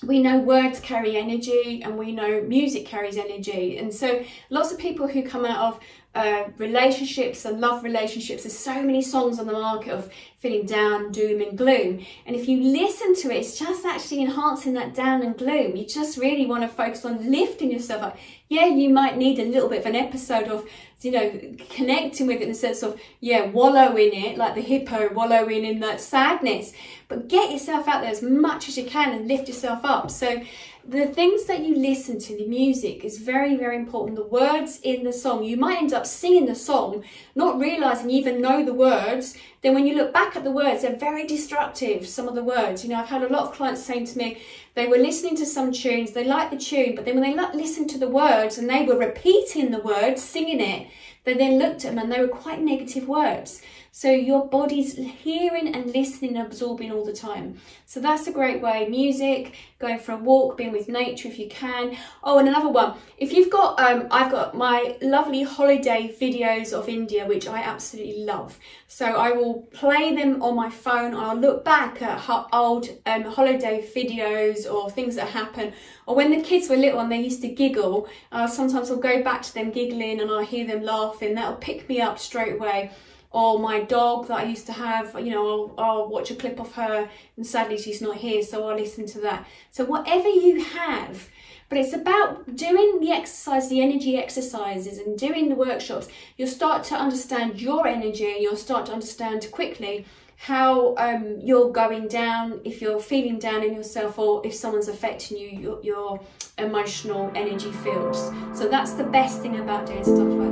we 0.04 0.22
know 0.22 0.40
words 0.40 0.80
carry 0.80 1.16
energy 1.16 1.82
and 1.84 1.98
we 1.98 2.12
know 2.12 2.42
music 2.42 2.86
carries 2.86 3.18
energy. 3.18 3.78
And 3.78 3.94
so 3.94 4.24
lots 4.50 4.72
of 4.72 4.80
people 4.80 5.08
who 5.08 5.22
come 5.22 5.46
out 5.46 5.74
of 5.74 5.80
uh, 6.14 6.44
relationships 6.58 7.46
and 7.46 7.62
love 7.62 7.84
relationships. 7.84 8.44
There's 8.44 8.58
so 8.58 8.82
many 8.84 9.02
songs 9.02 9.40
on 9.40 9.48
the 9.48 9.54
market 9.54 9.94
of 9.94 10.12
feeling 10.40 10.66
down, 10.66 11.12
doom, 11.12 11.40
and 11.40 11.58
gloom. 11.58 12.06
And 12.26 12.36
if 12.36 12.50
you 12.50 12.62
listen 12.62 13.16
to 13.18 13.32
it, 13.32 13.38
it's 13.38 13.58
just 13.58 13.86
actually 13.86 14.22
enhancing 14.22 14.74
that 14.74 14.94
down 14.94 15.22
and 15.22 15.38
gloom. 15.38 15.78
You 15.78 15.86
just 15.86 16.18
really 16.18 16.46
want 16.46 16.64
to 16.64 16.68
focus 16.68 17.06
on 17.06 17.32
lifting 17.32 17.72
yourself 17.72 18.02
up. 18.02 18.18
Yeah, 18.50 18.66
you 18.66 18.90
might 18.90 19.18
need 19.18 19.40
a 19.40 19.46
little 19.46 19.70
bit 19.70 19.80
of 19.80 19.86
an 19.86 19.96
episode 19.96 20.50
of, 20.50 20.68
you 21.00 21.12
know, 21.12 21.56
connecting 21.70 22.28
with 22.28 22.38
it 22.38 22.44
in 22.44 22.50
the 22.50 22.56
sense 22.56 22.84
of, 22.84 23.00
yeah, 23.22 23.46
wallow 23.46 23.96
in 23.96 24.12
it, 24.12 24.38
like 24.38 24.56
the 24.56 24.62
hippo 24.62 25.14
wallowing 25.14 25.64
in 25.64 25.80
that 25.80 26.02
sadness. 26.02 26.74
But 27.08 27.30
get 27.30 27.52
yourself 27.52 27.88
out 27.88 28.02
there 28.02 28.12
as 28.12 28.22
much 28.22 28.68
as 28.68 28.78
you 28.78 28.84
can 28.86 29.14
and 29.14 29.30
lift 29.30 29.48
yourself 29.48 29.86
up. 29.86 30.12
So 30.12 30.42
the 30.88 31.06
things 31.06 31.46
that 31.46 31.62
you 31.62 31.76
listen 31.76 32.20
to, 32.20 32.36
the 32.36 32.48
music 32.48 33.06
is 33.06 33.20
very, 33.20 33.56
very 33.56 33.76
important. 33.76 34.18
The 34.18 34.26
words 34.26 34.80
in 34.82 35.04
the 35.04 35.14
song, 35.14 35.44
you 35.44 35.56
might 35.56 35.78
end 35.78 35.94
up 35.94 36.08
singing 36.08 36.48
the 36.48 36.56
song, 36.56 37.04
not 37.36 37.60
realizing 37.60 38.10
you 38.10 38.18
even 38.20 38.42
know 38.42 38.66
the 38.66 38.74
words. 38.74 39.38
Then 39.62 39.76
when 39.76 39.86
you 39.86 39.96
look 39.96 40.12
back 40.12 40.36
at 40.36 40.44
the 40.44 40.52
words, 40.52 40.82
they're 40.82 40.96
very 40.96 41.28
destructive, 41.28 42.08
some 42.08 42.28
of 42.28 42.36
the 42.36 42.44
words. 42.44 42.84
You 42.84 42.90
know, 42.90 42.98
I've 42.98 43.10
had 43.10 43.22
a 43.22 43.32
lot 43.32 43.44
of 43.44 43.54
clients 43.54 43.84
saying 43.84 44.06
to 44.08 44.18
me, 44.18 44.42
they 44.74 44.88
were 44.88 44.98
listening 44.98 45.36
to 45.38 45.46
some 45.46 45.72
tunes, 45.72 46.14
they 46.14 46.24
liked 46.24 46.52
the 46.52 46.58
tune, 46.58 46.96
but 46.96 47.06
then 47.06 47.20
when 47.20 47.36
they 47.36 47.58
listened 47.58 47.90
to 47.92 48.00
the 48.00 48.08
words 48.08 48.58
and 48.58 48.70
they 48.70 48.84
were 48.84 48.98
repeating 48.98 49.70
the 49.72 49.80
words, 49.80 50.24
singing 50.24 50.62
it, 50.62 50.88
they 51.24 51.36
then 51.36 51.60
looked 51.60 51.86
at 51.86 51.94
them 51.94 52.00
and 52.00 52.12
they 52.12 52.20
were 52.20 52.28
quite 52.28 52.62
negative 52.62 53.08
words. 53.08 53.62
So 53.94 54.10
your 54.10 54.48
body's 54.48 54.96
hearing 54.96 55.76
and 55.76 55.94
listening 55.94 56.38
and 56.38 56.48
absorbing 56.48 56.94
all 56.94 57.04
the 57.04 57.12
time. 57.12 57.58
So 57.86 58.00
that's 58.00 58.26
a 58.26 58.32
great 58.32 58.62
way. 58.62 58.88
Music, 58.88 59.54
going 59.80 60.00
for 60.00 60.14
a 60.14 60.18
walk, 60.18 60.56
being 60.56 60.72
with 60.72 60.88
nature 60.88 61.28
if 61.28 61.38
you 61.38 61.50
can. 61.50 61.98
Oh, 62.24 62.40
and 62.40 62.48
another 62.48 62.70
one. 62.70 62.94
If 63.18 63.34
you've 63.34 63.50
got, 63.50 63.78
um, 63.82 64.08
I've 64.10 64.32
got 64.32 64.56
my 64.56 64.96
lovely 65.02 65.44
holiday 65.44 66.16
videos 66.20 66.72
of 66.72 66.88
India, 66.88 67.28
which 67.28 67.50
I 67.50 67.62
absolutely 67.62 68.24
love. 68.24 68.58
So 68.88 69.08
I 69.08 69.32
will 69.34 69.64
play 69.74 70.16
them 70.16 70.42
on 70.42 70.56
my 70.56 70.70
phone. 70.70 71.14
I'll 71.14 71.36
look 71.36 71.66
back 71.66 72.02
at 72.02 72.24
old 72.54 72.88
um, 73.06 73.24
holiday 73.24 73.86
videos 73.94 74.72
or 74.72 74.90
things 74.90 75.16
that 75.16 75.28
happen. 75.28 75.74
Or 76.06 76.16
when 76.16 76.32
the 76.32 76.42
kids 76.42 76.70
were 76.70 76.78
little 76.78 77.02
and 77.02 77.12
they 77.12 77.22
used 77.22 77.42
to 77.42 77.50
giggle, 77.50 78.08
uh, 78.32 78.48
sometimes 78.48 78.90
I'll 78.90 78.96
go 78.96 79.22
back 79.22 79.42
to 79.42 79.54
them 79.54 79.70
giggling 79.70 80.22
and 80.22 80.32
I'll 80.32 80.46
hear 80.46 80.66
them 80.66 80.82
laughing. 80.82 81.36
That'll 81.36 81.58
pick 81.58 81.90
me 81.90 82.00
up 82.00 82.20
straight 82.20 82.54
away 82.54 82.92
or 83.32 83.60
my 83.60 83.80
dog 83.82 84.28
that 84.28 84.40
I 84.40 84.44
used 84.44 84.66
to 84.68 84.74
have, 84.74 85.16
you 85.20 85.32
know, 85.32 85.74
I'll, 85.78 85.86
I'll, 85.86 86.10
watch 86.10 86.32
a 86.32 86.36
clip 86.36 86.60
of 86.60 86.74
her 86.74 87.10
and 87.38 87.48
sadly 87.48 87.78
she's 87.78 88.02
not 88.02 88.18
here, 88.18 88.44
so 88.44 88.68
I'll 88.68 88.76
listen 88.76 89.06
to 89.08 89.22
that. 89.22 89.48
So, 89.72 89.86
whatever 89.86 90.28
you 90.28 90.64
have, 90.64 91.30
but 91.70 91.78
it's 91.78 91.94
about 91.94 92.58
doing 92.58 93.00
the 93.00 93.12
exercise, 93.12 93.70
the 93.70 93.82
energy 93.82 94.18
exercises, 94.18 94.98
and 94.98 95.18
doing 95.18 95.48
the 95.48 95.56
workshops. 95.56 96.10
You'll 96.36 96.50
start 96.50 96.84
to 96.86 96.96
understand 96.96 97.62
your 97.62 97.88
energy, 97.88 98.30
and 98.30 98.42
you'll 98.42 98.58
start 98.58 98.88
to 98.88 98.92
understand 98.92 99.48
quickly 99.52 100.06
how 100.36 100.96
um, 100.98 101.38
you're 101.40 101.72
going 101.72 102.10
down, 102.10 102.60
if 102.66 102.82
you're 102.82 103.00
feeling 103.00 103.40
down 103.40 103.64
in 103.64 103.74
yourself, 103.74 104.20
or 104.20 104.46
if 104.46 104.54
someone's 104.54 104.90
affecting 104.90 105.38
you, 105.38 105.48
your, 105.48 105.82
your 105.82 106.20
emotional 106.58 107.32
energy 107.36 107.72
fields. 107.72 108.30
So, 108.54 108.68
that's 108.68 108.92
the 108.92 109.06
best 109.06 109.42
thing 109.42 109.62
about 109.62 109.86
doing 109.86 110.04
stuff 110.04 110.18
like 110.20 110.51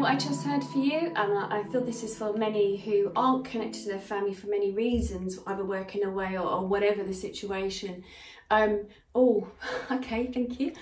know 0.00 0.06
what 0.06 0.14
I 0.14 0.16
just 0.16 0.44
heard 0.44 0.64
for 0.64 0.78
you? 0.78 1.12
And 1.14 1.38
I, 1.38 1.62
feel 1.64 1.84
this 1.84 2.02
is 2.02 2.16
for 2.16 2.32
many 2.32 2.78
who 2.78 3.12
aren't 3.14 3.44
connected 3.44 3.82
to 3.82 3.88
their 3.88 3.98
family 3.98 4.32
for 4.32 4.46
many 4.46 4.70
reasons, 4.70 5.38
either 5.46 5.64
working 5.64 6.04
away 6.04 6.38
or, 6.38 6.48
or 6.48 6.66
whatever 6.66 7.02
the 7.02 7.12
situation. 7.12 8.02
Um, 8.50 8.86
oh, 9.14 9.48
okay, 9.90 10.30
thank 10.32 10.58
you. 10.58 10.72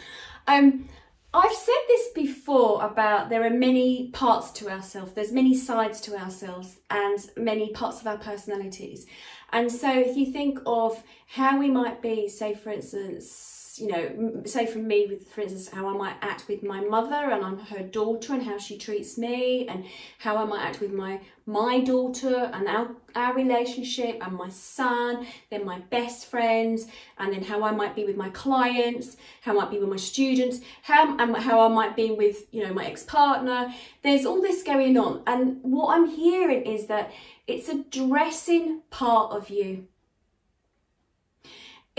Um, 0.47 0.89
I've 1.35 1.53
said 1.53 1.75
this 1.89 2.09
before 2.15 2.85
about 2.85 3.29
there 3.29 3.45
are 3.45 3.51
many 3.51 4.09
parts 4.13 4.53
to 4.53 4.71
ourselves, 4.71 5.13
there's 5.13 5.33
many 5.33 5.57
sides 5.57 6.01
to 6.03 6.17
ourselves 6.17 6.79
and 6.89 7.19
many 7.37 7.73
parts 7.73 8.01
of 8.01 8.07
our 8.07 8.19
personalities. 8.19 9.05
And 9.53 9.71
so 9.71 9.99
if 9.99 10.17
you 10.17 10.33
think 10.33 10.61
of 10.65 11.03
how 11.27 11.59
we 11.59 11.71
might 11.71 12.01
be, 12.01 12.29
say 12.29 12.55
for 12.55 12.71
instance, 12.71 13.58
you 13.81 13.89
know, 13.89 14.43
say 14.45 14.67
for 14.67 14.79
me, 14.79 15.07
with 15.07 15.29
for 15.29 15.43
instance, 15.43 15.69
how 15.69 15.87
I 15.89 15.97
might 15.97 16.17
act 16.23 16.47
with 16.49 16.63
my 16.63 16.81
mother 16.81 17.31
and 17.31 17.45
I'm 17.45 17.59
her 17.59 17.83
daughter 17.83 18.33
and 18.35 18.43
how 18.43 18.59
she 18.59 18.79
treats 18.79 19.19
me, 19.19 19.67
and 19.69 19.85
how 20.19 20.37
I 20.37 20.45
might 20.45 20.65
act 20.65 20.81
with 20.81 20.93
my 20.93 21.21
my 21.47 21.81
daughter 21.81 22.51
and 22.53 22.69
our 22.69 22.91
our 23.15 23.35
relationship 23.35 24.19
and 24.21 24.37
my 24.37 24.49
son, 24.49 25.27
then 25.51 25.65
my 25.65 25.79
best 25.91 26.27
friends, 26.27 26.87
and 27.19 27.33
then 27.33 27.43
how 27.43 27.63
I 27.63 27.71
might 27.73 27.95
be 27.95 28.05
with 28.05 28.17
my 28.17 28.31
clients, 28.31 29.17
how 29.43 29.53
I 29.53 29.55
might 29.57 29.71
be 29.71 29.79
with 29.79 29.89
my 29.89 29.97
students, 29.97 30.61
how 30.83 31.17
and 31.17 31.37
how 31.37 31.61
I 31.61 31.69
might 31.69 31.97
be 31.97 32.11
with 32.11 32.47
you 32.53 32.67
know 32.67 32.73
my 32.73 32.87
ex 32.87 33.03
partner. 33.03 33.73
There's 34.03 34.27
all 34.27 34.43
this 34.43 34.63
going 34.63 34.97
on, 34.97 35.23
and 35.27 35.59
what 35.63 35.95
I'm 35.95 36.07
hearing 36.07 36.65
is 36.65 36.87
that 36.87 37.13
it's 37.47 37.69
a 37.69 37.83
dressing 37.85 38.83
part 38.91 39.33
of 39.33 39.51
you 39.51 39.89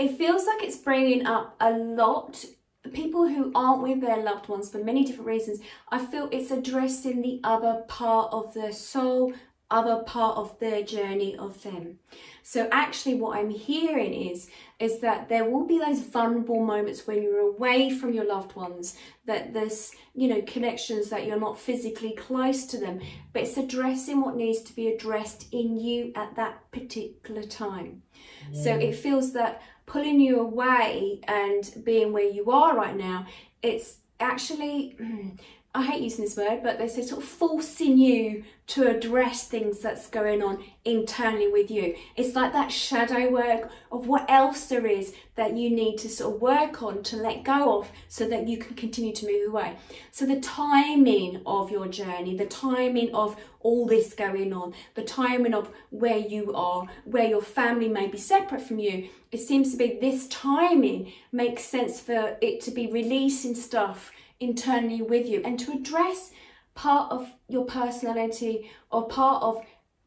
it 0.00 0.16
feels 0.16 0.46
like 0.46 0.62
it's 0.62 0.78
bringing 0.78 1.26
up 1.26 1.56
a 1.60 1.70
lot 1.70 2.44
people 2.92 3.28
who 3.28 3.52
aren't 3.54 3.82
with 3.82 4.00
their 4.00 4.22
loved 4.22 4.48
ones 4.48 4.70
for 4.70 4.78
many 4.78 5.04
different 5.04 5.28
reasons. 5.28 5.60
I 5.90 6.04
feel 6.04 6.28
it's 6.32 6.50
addressing 6.50 7.20
the 7.20 7.40
other 7.44 7.84
part 7.88 8.32
of 8.32 8.54
their 8.54 8.72
soul 8.72 9.34
other 9.70 10.02
part 10.02 10.36
of 10.36 10.58
their 10.58 10.82
journey 10.82 11.36
of 11.36 11.62
them. 11.62 11.98
So 12.42 12.68
actually 12.72 13.14
what 13.14 13.38
i'm 13.38 13.50
hearing 13.50 14.12
is 14.12 14.48
is 14.80 15.00
that 15.00 15.28
there 15.28 15.48
will 15.48 15.66
be 15.66 15.78
those 15.78 16.00
vulnerable 16.00 16.64
moments 16.64 17.06
when 17.06 17.22
you're 17.22 17.38
away 17.38 17.90
from 17.90 18.12
your 18.12 18.24
loved 18.24 18.56
ones 18.56 18.96
that 19.26 19.52
there's 19.52 19.92
you 20.14 20.26
know 20.26 20.42
connections 20.42 21.10
that 21.10 21.26
you're 21.26 21.38
not 21.38 21.60
physically 21.60 22.12
close 22.12 22.66
to 22.66 22.78
them 22.78 23.00
but 23.32 23.42
it's 23.42 23.56
addressing 23.56 24.20
what 24.20 24.34
needs 24.34 24.62
to 24.62 24.74
be 24.74 24.88
addressed 24.88 25.46
in 25.52 25.78
you 25.78 26.12
at 26.16 26.34
that 26.34 26.68
particular 26.72 27.44
time. 27.44 28.02
Yeah. 28.50 28.64
so 28.64 28.74
it 28.74 28.96
feels 28.96 29.32
that 29.34 29.62
pulling 29.90 30.20
you 30.20 30.38
away 30.40 31.20
and 31.26 31.68
being 31.84 32.12
where 32.12 32.30
you 32.30 32.50
are 32.50 32.76
right 32.76 32.96
now, 32.96 33.26
it's 33.60 33.96
actually, 34.20 34.96
I 35.72 35.84
hate 35.84 36.02
using 36.02 36.24
this 36.24 36.36
word, 36.36 36.64
but 36.64 36.78
they 36.78 36.88
say 36.88 37.02
sort 37.02 37.22
of 37.22 37.28
forcing 37.28 37.96
you 37.96 38.42
to 38.68 38.88
address 38.88 39.46
things 39.46 39.78
that's 39.78 40.08
going 40.08 40.42
on 40.42 40.64
internally 40.84 41.46
with 41.46 41.70
you. 41.70 41.94
It's 42.16 42.34
like 42.34 42.52
that 42.52 42.72
shadow 42.72 43.30
work 43.30 43.70
of 43.92 44.08
what 44.08 44.28
else 44.28 44.66
there 44.66 44.84
is 44.84 45.14
that 45.36 45.56
you 45.56 45.70
need 45.70 45.98
to 45.98 46.08
sort 46.08 46.34
of 46.34 46.40
work 46.40 46.82
on 46.82 47.04
to 47.04 47.16
let 47.16 47.44
go 47.44 47.78
of 47.78 47.90
so 48.08 48.28
that 48.28 48.48
you 48.48 48.58
can 48.58 48.74
continue 48.74 49.12
to 49.14 49.26
move 49.26 49.48
away. 49.48 49.76
So, 50.10 50.26
the 50.26 50.40
timing 50.40 51.40
of 51.46 51.70
your 51.70 51.86
journey, 51.86 52.36
the 52.36 52.46
timing 52.46 53.14
of 53.14 53.36
all 53.60 53.86
this 53.86 54.12
going 54.12 54.52
on, 54.52 54.74
the 54.94 55.04
timing 55.04 55.54
of 55.54 55.70
where 55.90 56.18
you 56.18 56.52
are, 56.52 56.88
where 57.04 57.28
your 57.28 57.42
family 57.42 57.88
may 57.88 58.08
be 58.08 58.18
separate 58.18 58.62
from 58.62 58.80
you, 58.80 59.08
it 59.30 59.38
seems 59.38 59.70
to 59.70 59.76
be 59.76 59.98
this 60.00 60.26
timing 60.26 61.12
makes 61.30 61.62
sense 61.62 62.00
for 62.00 62.36
it 62.40 62.60
to 62.62 62.72
be 62.72 62.90
releasing 62.90 63.54
stuff 63.54 64.10
internally 64.40 65.02
with 65.02 65.26
you 65.26 65.42
and 65.44 65.58
to 65.60 65.72
address 65.72 66.32
part 66.74 67.12
of 67.12 67.30
your 67.48 67.64
personality 67.64 68.70
or 68.90 69.06
part 69.06 69.42
of 69.42 69.62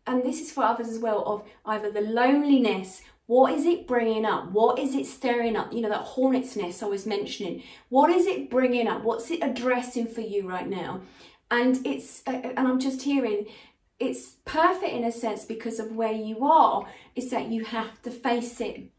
and 0.05 0.23
this 0.23 0.41
is 0.41 0.51
for 0.51 0.63
others 0.63 0.89
as 0.89 0.99
well 0.99 1.23
of 1.25 1.43
either 1.65 1.89
the 1.89 2.01
loneliness 2.01 3.01
What 3.25 3.53
is 3.53 3.65
it 3.65 3.87
bringing 3.87 4.25
up? 4.25 4.51
What 4.51 4.77
is 4.77 4.95
it 4.95 5.05
stirring 5.05 5.55
up? 5.55 5.71
You 5.71 5.81
know, 5.81 5.89
that 5.89 6.01
hornet's 6.01 6.55
nest 6.55 6.83
I 6.83 6.87
was 6.87 7.05
mentioning. 7.05 7.63
What 7.89 8.09
is 8.09 8.25
it 8.27 8.49
bringing 8.49 8.87
up? 8.87 9.03
What's 9.03 9.31
it 9.31 9.39
addressing 9.41 10.07
for 10.07 10.21
you 10.21 10.47
right 10.47 10.67
now? 10.67 11.01
And 11.49 11.85
it's, 11.85 12.21
uh, 12.27 12.31
uh, 12.31 12.53
and 12.57 12.67
I'm 12.67 12.79
just 12.79 13.03
hearing, 13.03 13.45
it's 13.99 14.35
perfect 14.43 14.91
in 14.91 15.03
a 15.05 15.11
sense 15.11 15.45
because 15.45 15.79
of 15.79 15.95
where 15.95 16.11
you 16.11 16.43
are, 16.43 16.87
is 17.15 17.31
that 17.31 17.47
you 17.47 17.63
have 17.63 18.01
to 18.01 18.11
face 18.11 18.59
it. 18.59 18.89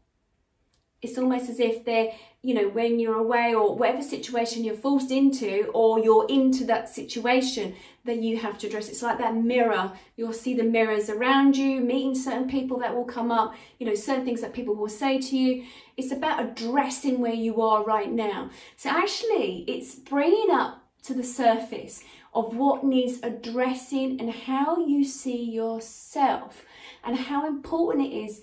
It's 1.05 1.17
almost 1.17 1.49
as 1.49 1.59
if 1.59 1.85
they're, 1.85 2.11
you 2.41 2.53
know, 2.53 2.67
when 2.69 2.99
you're 2.99 3.17
away 3.17 3.53
or 3.53 3.75
whatever 3.75 4.01
situation 4.01 4.63
you're 4.63 4.75
forced 4.75 5.11
into 5.11 5.69
or 5.73 5.99
you're 5.99 6.27
into 6.27 6.65
that 6.65 6.89
situation, 6.89 7.75
that 8.05 8.21
you 8.21 8.37
have 8.37 8.57
to 8.59 8.67
address. 8.67 8.89
It's 8.89 9.01
like 9.01 9.17
that 9.19 9.35
mirror. 9.35 9.91
You'll 10.15 10.33
see 10.33 10.53
the 10.53 10.63
mirrors 10.63 11.09
around 11.09 11.57
you, 11.57 11.81
meeting 11.81 12.15
certain 12.15 12.49
people 12.49 12.77
that 12.79 12.95
will 12.95 13.05
come 13.05 13.31
up, 13.31 13.55
you 13.79 13.85
know, 13.85 13.95
certain 13.95 14.25
things 14.25 14.41
that 14.41 14.53
people 14.53 14.75
will 14.75 14.89
say 14.89 15.19
to 15.19 15.37
you. 15.37 15.65
It's 15.97 16.11
about 16.11 16.43
addressing 16.43 17.19
where 17.19 17.33
you 17.33 17.61
are 17.61 17.83
right 17.83 18.11
now. 18.11 18.49
So 18.75 18.89
actually, 18.89 19.63
it's 19.67 19.95
bringing 19.95 20.51
up 20.51 20.83
to 21.03 21.13
the 21.13 21.23
surface 21.23 22.03
of 22.33 22.55
what 22.55 22.83
needs 22.83 23.19
addressing 23.23 24.19
and 24.19 24.29
how 24.29 24.85
you 24.85 25.03
see 25.05 25.41
yourself 25.43 26.65
and 27.03 27.17
how 27.17 27.47
important 27.47 28.07
it 28.07 28.13
is 28.13 28.41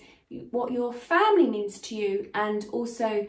what 0.51 0.73
your 0.73 0.93
family 0.93 1.49
means 1.49 1.79
to 1.81 1.95
you 1.95 2.31
and 2.35 2.67
also 2.73 3.27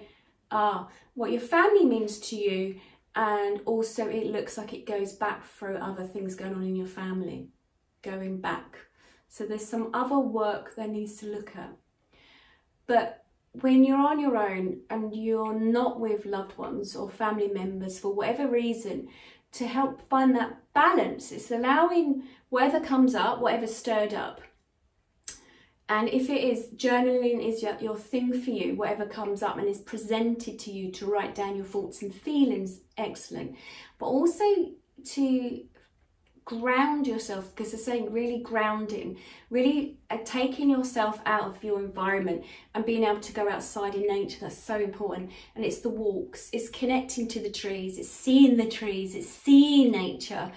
uh, 0.52 0.86
what 1.14 1.32
your 1.32 1.42
family 1.42 1.86
means 1.86 2.20
to 2.20 2.36
you 2.36 2.80
and 3.16 3.62
also 3.66 4.08
it 4.08 4.28
looks 4.28 4.58
like 4.58 4.74
it 4.74 4.86
goes 4.86 5.14
back 5.14 5.46
through 5.46 5.78
other 5.78 6.04
things 6.04 6.36
going 6.36 6.54
on 6.54 6.64
in 6.64 6.76
your 6.76 6.88
family 6.88 7.50
going 8.02 8.40
back. 8.42 8.78
So 9.30 9.46
there's 9.46 9.66
some 9.66 9.90
other 9.94 10.20
work 10.20 10.76
that 10.76 10.90
needs 10.90 11.16
to 11.18 11.28
look 11.28 11.56
at. 11.56 11.74
But 12.86 13.24
when 13.62 13.84
you're 13.84 13.98
on 13.98 14.20
your 14.20 14.38
own 14.38 14.82
and 14.90 15.16
you're 15.16 15.58
not 15.58 16.00
with 16.00 16.26
loved 16.26 16.58
ones 16.58 16.96
or 16.96 17.10
family 17.10 17.48
members 17.48 18.00
for 18.00 18.14
whatever 18.14 18.48
reason 18.48 19.08
to 19.52 19.68
help 19.68 20.02
find 20.10 20.36
that 20.36 20.58
balance 20.74 21.32
it's 21.32 21.52
allowing 21.52 22.24
whatever 22.50 22.84
comes 22.84 23.14
up 23.14 23.40
whatever 23.40 23.68
stirred 23.68 24.14
up 24.14 24.42
and 25.94 26.10
if 26.10 26.28
it 26.28 26.44
is 26.44 26.70
journaling 26.76 27.48
is 27.48 27.62
your, 27.62 27.78
your 27.80 27.96
thing 27.96 28.34
for 28.42 28.50
you, 28.50 28.74
whatever 28.74 29.06
comes 29.06 29.44
up 29.44 29.60
and 29.60 29.68
is 29.68 29.78
presented 29.78 30.58
to 30.58 30.72
you 30.72 30.92
to 30.94 31.06
write 31.06 31.36
down 31.36 31.56
your 31.56 31.66
thoughts 31.66 32.02
and 32.02 32.12
feelings, 32.12 32.80
excellent. 32.98 33.56
But 34.00 34.08
also 34.08 34.44
to 35.12 35.64
ground 36.46 37.06
yourself 37.06 37.56
because 37.56 37.72
they're 37.72 37.80
saying 37.80 38.12
really 38.12 38.40
grounding 38.40 39.18
really 39.50 39.98
uh, 40.10 40.18
taking 40.26 40.70
yourself 40.70 41.22
out 41.26 41.44
of 41.44 41.64
your 41.64 41.80
environment 41.80 42.44
and 42.76 42.86
being 42.86 43.06
able 43.06 43.22
to 43.22 43.32
go 43.32 43.48
outside 43.48 43.96
in 43.96 44.06
nature 44.06 44.40
that's 44.42 44.58
so 44.58 44.78
important 44.78 45.32
and 45.56 45.64
it's 45.64 45.80
the 45.80 45.90
walks 45.90 46.50
it's 46.52 46.68
connecting 46.68 47.30
to 47.30 47.40
the 47.40 47.50
trees 47.50 47.98
it's 47.98 48.10
seeing 48.10 48.58
the 48.58 48.68
trees 48.68 49.16
it's 49.16 49.30
seeing 49.30 49.90
nature 49.90 50.52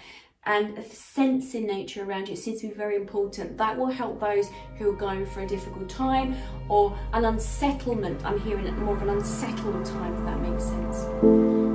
and 0.47 0.85
sensing 0.87 1.67
nature 1.67 2.05
around 2.05 2.29
you 2.29 2.37
seems 2.37 2.61
to 2.61 2.69
be 2.69 2.75
very 2.75 2.97
important. 2.97 3.59
That 3.59 3.77
will 3.77 3.91
help 3.91 4.21
those 4.21 4.49
who 4.79 4.91
are 4.91 4.97
going 4.97 5.27
for 5.27 5.41
a 5.41 5.47
difficult 5.47 5.89
time 5.89 6.37
or 6.69 6.97
an 7.13 7.25
unsettlement. 7.25 8.25
I'm 8.25 8.41
hearing 8.41 8.67
it 8.67 8.73
more 8.79 8.95
of 8.97 9.03
an 9.03 9.11
unsettled 9.11 9.85
time, 9.85 10.15
if 10.15 10.25
that 10.25 10.41
makes 10.41 10.65
sense. 10.65 11.65